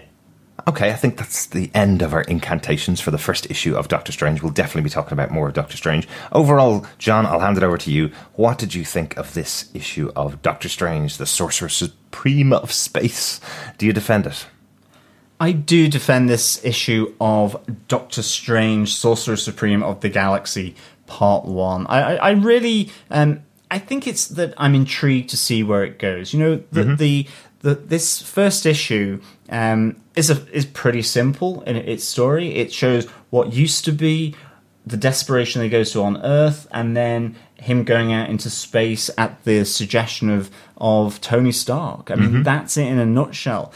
Okay, 0.67 0.91
I 0.91 0.93
think 0.95 1.17
that's 1.17 1.47
the 1.47 1.71
end 1.73 2.01
of 2.03 2.13
our 2.13 2.21
incantations 2.21 3.01
for 3.01 3.09
the 3.09 3.17
first 3.17 3.49
issue 3.49 3.75
of 3.75 3.87
Doctor 3.87 4.11
Strange. 4.11 4.43
We'll 4.43 4.51
definitely 4.51 4.83
be 4.83 4.89
talking 4.91 5.13
about 5.13 5.31
more 5.31 5.47
of 5.47 5.53
Doctor 5.55 5.75
Strange. 5.75 6.07
Overall, 6.31 6.85
John, 6.99 7.25
I'll 7.25 7.39
hand 7.39 7.57
it 7.57 7.63
over 7.63 7.77
to 7.79 7.91
you. 7.91 8.11
What 8.35 8.59
did 8.59 8.75
you 8.75 8.85
think 8.85 9.17
of 9.17 9.33
this 9.33 9.69
issue 9.73 10.11
of 10.15 10.41
Doctor 10.43 10.69
Strange, 10.69 11.17
the 11.17 11.25
Sorcerer 11.25 11.67
Supreme 11.67 12.53
of 12.53 12.71
Space? 12.71 13.41
Do 13.79 13.87
you 13.87 13.91
defend 13.93 14.27
it? 14.27 14.45
I 15.41 15.53
do 15.53 15.87
defend 15.87 16.29
this 16.29 16.63
issue 16.63 17.15
of 17.19 17.57
Doctor 17.87 18.21
Strange, 18.21 18.93
Sorcerer 18.93 19.35
Supreme 19.35 19.81
of 19.81 20.01
the 20.01 20.09
Galaxy, 20.09 20.75
Part 21.07 21.45
One. 21.45 21.87
I, 21.87 22.01
I, 22.01 22.15
I 22.15 22.31
really, 22.33 22.91
um, 23.09 23.41
I 23.71 23.79
think 23.79 24.05
it's 24.05 24.27
that 24.27 24.53
I'm 24.59 24.75
intrigued 24.75 25.31
to 25.31 25.37
see 25.37 25.63
where 25.63 25.83
it 25.83 25.97
goes. 25.97 26.31
You 26.31 26.39
know, 26.39 26.63
the 26.71 26.83
the, 26.95 27.27
the 27.61 27.73
this 27.73 28.21
first 28.21 28.67
issue 28.67 29.19
um, 29.49 29.99
is 30.15 30.29
a 30.29 30.47
is 30.55 30.67
pretty 30.67 31.01
simple 31.01 31.61
in 31.61 31.75
its 31.75 32.03
story. 32.03 32.53
It 32.53 32.71
shows 32.71 33.07
what 33.31 33.51
used 33.51 33.83
to 33.85 33.91
be 33.91 34.35
the 34.85 34.97
desperation 34.97 35.63
that 35.63 35.69
goes 35.69 35.91
to 35.93 36.03
on 36.03 36.23
Earth, 36.23 36.67
and 36.69 36.95
then 36.95 37.35
him 37.55 37.83
going 37.83 38.13
out 38.13 38.29
into 38.29 38.51
space 38.51 39.09
at 39.17 39.43
the 39.43 39.65
suggestion 39.65 40.29
of 40.29 40.51
of 40.77 41.19
Tony 41.19 41.51
Stark. 41.51 42.11
I 42.11 42.15
mean, 42.15 42.43
that's 42.43 42.77
it 42.77 42.85
in 42.85 42.99
a 42.99 43.07
nutshell. 43.07 43.73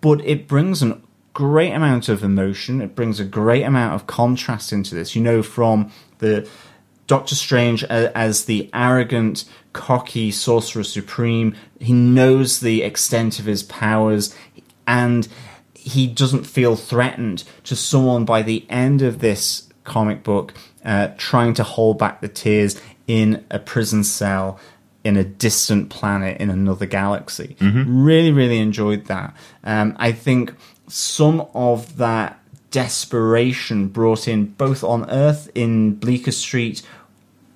But 0.00 0.24
it 0.24 0.46
brings 0.46 0.80
an 0.80 1.02
great 1.38 1.72
amount 1.72 2.08
of 2.08 2.24
emotion. 2.24 2.80
It 2.80 2.96
brings 2.96 3.20
a 3.20 3.24
great 3.24 3.62
amount 3.62 3.94
of 3.94 4.08
contrast 4.08 4.72
into 4.72 4.96
this. 4.96 5.14
You 5.14 5.22
know, 5.22 5.40
from 5.40 5.92
the 6.18 6.48
Doctor 7.06 7.36
Strange 7.36 7.84
as 7.84 8.46
the 8.46 8.68
arrogant, 8.74 9.44
cocky 9.72 10.32
sorcerer 10.32 10.82
supreme. 10.82 11.54
He 11.78 11.92
knows 11.92 12.58
the 12.58 12.82
extent 12.82 13.38
of 13.38 13.44
his 13.44 13.62
powers 13.62 14.34
and 14.84 15.28
he 15.74 16.08
doesn't 16.08 16.42
feel 16.42 16.74
threatened 16.74 17.44
to 17.62 17.76
someone 17.76 18.24
by 18.24 18.42
the 18.42 18.66
end 18.68 19.00
of 19.00 19.20
this 19.20 19.68
comic 19.84 20.24
book 20.24 20.54
uh, 20.84 21.10
trying 21.16 21.54
to 21.54 21.62
hold 21.62 22.00
back 22.00 22.20
the 22.20 22.28
tears 22.28 22.82
in 23.06 23.46
a 23.48 23.60
prison 23.60 24.02
cell 24.02 24.58
in 25.04 25.16
a 25.16 25.22
distant 25.22 25.88
planet 25.90 26.40
in 26.40 26.50
another 26.50 26.84
galaxy. 26.84 27.56
Really, 28.04 28.32
really 28.32 28.58
enjoyed 28.58 29.04
that. 29.06 29.36
Um, 29.62 29.94
I 29.98 30.10
think 30.10 30.52
some 30.88 31.46
of 31.54 31.96
that 31.98 32.40
desperation 32.70 33.88
brought 33.88 34.28
in 34.28 34.46
both 34.46 34.84
on 34.84 35.08
Earth 35.10 35.50
in 35.54 35.94
Bleecker 35.94 36.32
Street 36.32 36.82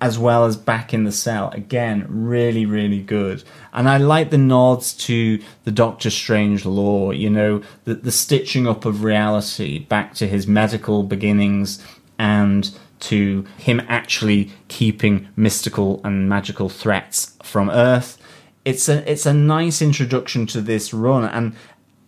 as 0.01 0.19
well 0.19 0.43
as 0.43 0.57
back 0.57 0.93
in 0.93 1.05
the 1.05 1.11
cell. 1.13 1.49
Again, 1.51 2.05
really, 2.09 2.65
really 2.65 3.01
good. 3.01 3.41
And 3.71 3.87
I 3.87 3.95
like 3.97 4.31
the 4.31 4.37
nods 4.37 4.91
to 5.05 5.41
the 5.63 5.71
Doctor 5.71 6.09
Strange 6.09 6.65
lore, 6.65 7.13
you 7.13 7.29
know, 7.29 7.61
the, 7.85 7.93
the 7.95 8.11
stitching 8.11 8.67
up 8.67 8.83
of 8.83 9.05
reality 9.05 9.79
back 9.79 10.13
to 10.15 10.27
his 10.27 10.45
medical 10.45 11.03
beginnings 11.03 11.81
and 12.19 12.69
to 12.99 13.45
him 13.57 13.81
actually 13.87 14.51
keeping 14.67 15.29
mystical 15.37 16.01
and 16.03 16.27
magical 16.27 16.67
threats 16.67 17.37
from 17.41 17.69
Earth. 17.69 18.17
It's 18.65 18.89
a 18.89 19.09
it's 19.09 19.25
a 19.25 19.33
nice 19.33 19.81
introduction 19.81 20.45
to 20.47 20.61
this 20.61 20.93
run, 20.93 21.25
and 21.25 21.55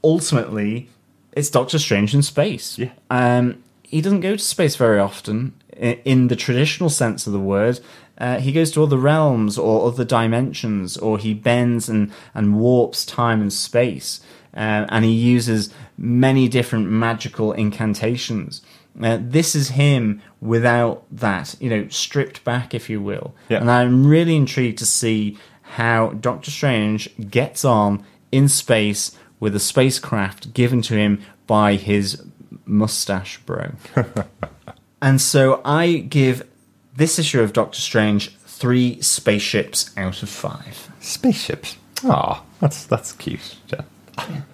ultimately, 0.03 0.89
it's 1.35 1.49
Doctor 1.49 1.77
Strange 1.79 2.13
in 2.15 2.21
space. 2.21 2.77
Yeah. 2.79 2.91
Um, 3.09 3.63
he 3.83 4.01
doesn't 4.01 4.21
go 4.21 4.35
to 4.35 4.41
space 4.43 4.75
very 4.75 4.99
often 4.99 5.53
i- 5.73 5.99
in 6.05 6.27
the 6.27 6.35
traditional 6.35 6.89
sense 6.89 7.27
of 7.27 7.33
the 7.33 7.39
word. 7.39 7.79
Uh, 8.17 8.39
he 8.39 8.51
goes 8.51 8.71
to 8.71 8.81
other 8.83 8.97
realms 8.97 9.57
or 9.57 9.87
other 9.87 10.05
dimensions, 10.05 10.97
or 10.97 11.17
he 11.17 11.33
bends 11.33 11.89
and, 11.89 12.11
and 12.33 12.57
warps 12.59 13.05
time 13.05 13.41
and 13.41 13.51
space. 13.51 14.21
Uh, 14.55 14.85
and 14.89 15.03
he 15.03 15.11
uses 15.11 15.69
many 15.97 16.47
different 16.47 16.89
magical 16.89 17.51
incantations. 17.51 18.61
Uh, 19.01 19.17
this 19.21 19.53
is 19.55 19.69
him 19.69 20.21
without 20.39 21.03
that, 21.11 21.55
you 21.59 21.69
know, 21.69 21.85
stripped 21.89 22.41
back, 22.45 22.73
if 22.73 22.89
you 22.89 23.01
will. 23.01 23.35
Yeah. 23.49 23.59
And 23.59 23.69
I'm 23.69 24.07
really 24.07 24.35
intrigued 24.37 24.77
to 24.77 24.85
see 24.85 25.37
how 25.61 26.11
Doctor 26.11 26.49
Strange 26.51 27.09
gets 27.29 27.65
on 27.65 28.05
in 28.31 28.47
space 28.47 29.11
with 29.39 29.55
a 29.55 29.59
spacecraft 29.59 30.53
given 30.53 30.81
to 30.83 30.95
him 30.95 31.21
by 31.47 31.75
his 31.75 32.23
mustache 32.65 33.37
bro. 33.45 33.71
and 35.01 35.21
so 35.21 35.61
I 35.63 35.97
give 35.97 36.47
this 36.95 37.19
issue 37.19 37.41
of 37.41 37.53
Doctor 37.53 37.81
Strange 37.81 38.35
three 38.37 39.01
spaceships 39.01 39.91
out 39.97 40.23
of 40.23 40.29
five. 40.29 40.89
Spaceships. 40.99 41.77
Aw, 42.05 42.41
that's 42.59 42.85
that's 42.85 43.11
cute. 43.13 43.57
Yeah. 43.67 43.81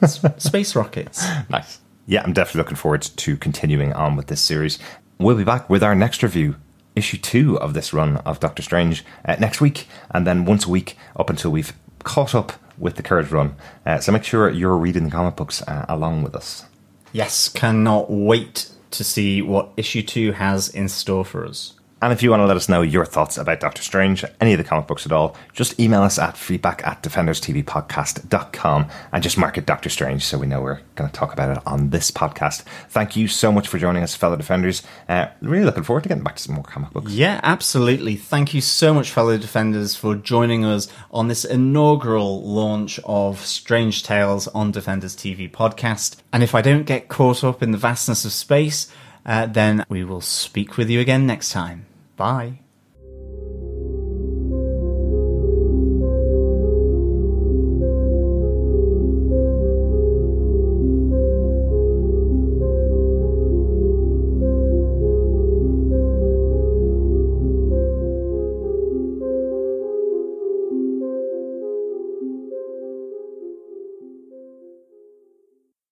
Space 0.37 0.75
rockets. 0.75 1.25
Nice. 1.49 1.79
Yeah, 2.07 2.23
I'm 2.23 2.33
definitely 2.33 2.59
looking 2.59 2.77
forward 2.77 3.03
to 3.03 3.37
continuing 3.37 3.93
on 3.93 4.15
with 4.15 4.27
this 4.27 4.41
series. 4.41 4.79
We'll 5.19 5.37
be 5.37 5.43
back 5.43 5.69
with 5.69 5.83
our 5.83 5.93
next 5.93 6.23
review, 6.23 6.55
issue 6.95 7.17
two 7.17 7.59
of 7.59 7.73
this 7.73 7.93
run 7.93 8.17
of 8.17 8.39
Doctor 8.39 8.63
Strange, 8.63 9.05
uh, 9.23 9.35
next 9.39 9.61
week, 9.61 9.87
and 10.09 10.25
then 10.25 10.43
once 10.43 10.65
a 10.65 10.69
week 10.69 10.97
up 11.15 11.29
until 11.29 11.51
we've 11.51 11.73
caught 12.03 12.33
up 12.33 12.53
with 12.81 12.95
the 12.95 13.03
current 13.03 13.31
run. 13.31 13.55
Uh, 13.85 13.99
so 13.99 14.11
make 14.11 14.25
sure 14.25 14.49
you're 14.49 14.75
reading 14.75 15.05
the 15.05 15.11
comic 15.11 15.37
books 15.37 15.61
uh, 15.61 15.85
along 15.87 16.23
with 16.23 16.35
us. 16.35 16.65
Yes, 17.13 17.47
cannot 17.47 18.11
wait 18.11 18.69
to 18.91 19.03
see 19.03 19.41
what 19.41 19.71
issue 19.77 20.01
two 20.01 20.33
has 20.33 20.67
in 20.67 20.89
store 20.89 21.23
for 21.23 21.45
us. 21.45 21.73
And 22.01 22.11
if 22.11 22.23
you 22.23 22.31
want 22.31 22.41
to 22.41 22.47
let 22.47 22.57
us 22.57 22.67
know 22.67 22.81
your 22.81 23.05
thoughts 23.05 23.37
about 23.37 23.59
Doctor 23.59 23.83
Strange, 23.83 24.25
any 24.39 24.53
of 24.53 24.57
the 24.57 24.63
comic 24.63 24.87
books 24.87 25.05
at 25.05 25.11
all, 25.11 25.37
just 25.53 25.79
email 25.79 26.01
us 26.01 26.17
at 26.17 26.35
feedback 26.35 26.85
at 26.85 27.03
defenderstvpodcast.com 27.03 28.89
and 29.11 29.23
just 29.23 29.37
mark 29.37 29.57
it 29.59 29.67
Doctor 29.67 29.89
Strange 29.89 30.23
so 30.23 30.39
we 30.39 30.47
know 30.47 30.61
we're 30.61 30.81
going 30.95 31.07
to 31.09 31.15
talk 31.15 31.31
about 31.31 31.55
it 31.55 31.61
on 31.67 31.91
this 31.91 32.09
podcast. 32.09 32.63
Thank 32.89 33.15
you 33.15 33.27
so 33.27 33.51
much 33.51 33.67
for 33.67 33.77
joining 33.77 34.01
us, 34.01 34.15
fellow 34.15 34.35
defenders. 34.35 34.81
Uh, 35.07 35.27
really 35.41 35.63
looking 35.63 35.83
forward 35.83 36.01
to 36.01 36.09
getting 36.09 36.23
back 36.23 36.37
to 36.37 36.41
some 36.41 36.55
more 36.55 36.63
comic 36.63 36.89
books. 36.89 37.11
Yeah, 37.11 37.39
absolutely. 37.43 38.15
Thank 38.15 38.55
you 38.55 38.61
so 38.61 38.95
much, 38.95 39.11
fellow 39.11 39.37
defenders, 39.37 39.95
for 39.95 40.15
joining 40.15 40.65
us 40.65 40.87
on 41.11 41.27
this 41.27 41.45
inaugural 41.45 42.41
launch 42.41 42.99
of 43.05 43.45
Strange 43.45 44.01
Tales 44.01 44.47
on 44.47 44.71
Defenders 44.71 45.15
TV 45.15 45.51
podcast. 45.51 46.15
And 46.33 46.41
if 46.41 46.55
I 46.55 46.63
don't 46.63 46.87
get 46.87 47.09
caught 47.09 47.43
up 47.43 47.61
in 47.61 47.69
the 47.71 47.77
vastness 47.77 48.25
of 48.25 48.31
space, 48.31 48.91
uh, 49.23 49.45
then 49.45 49.85
we 49.87 50.03
will 50.03 50.21
speak 50.21 50.77
with 50.77 50.89
you 50.89 50.99
again 50.99 51.27
next 51.27 51.51
time. 51.51 51.85
Bye. 52.21 52.61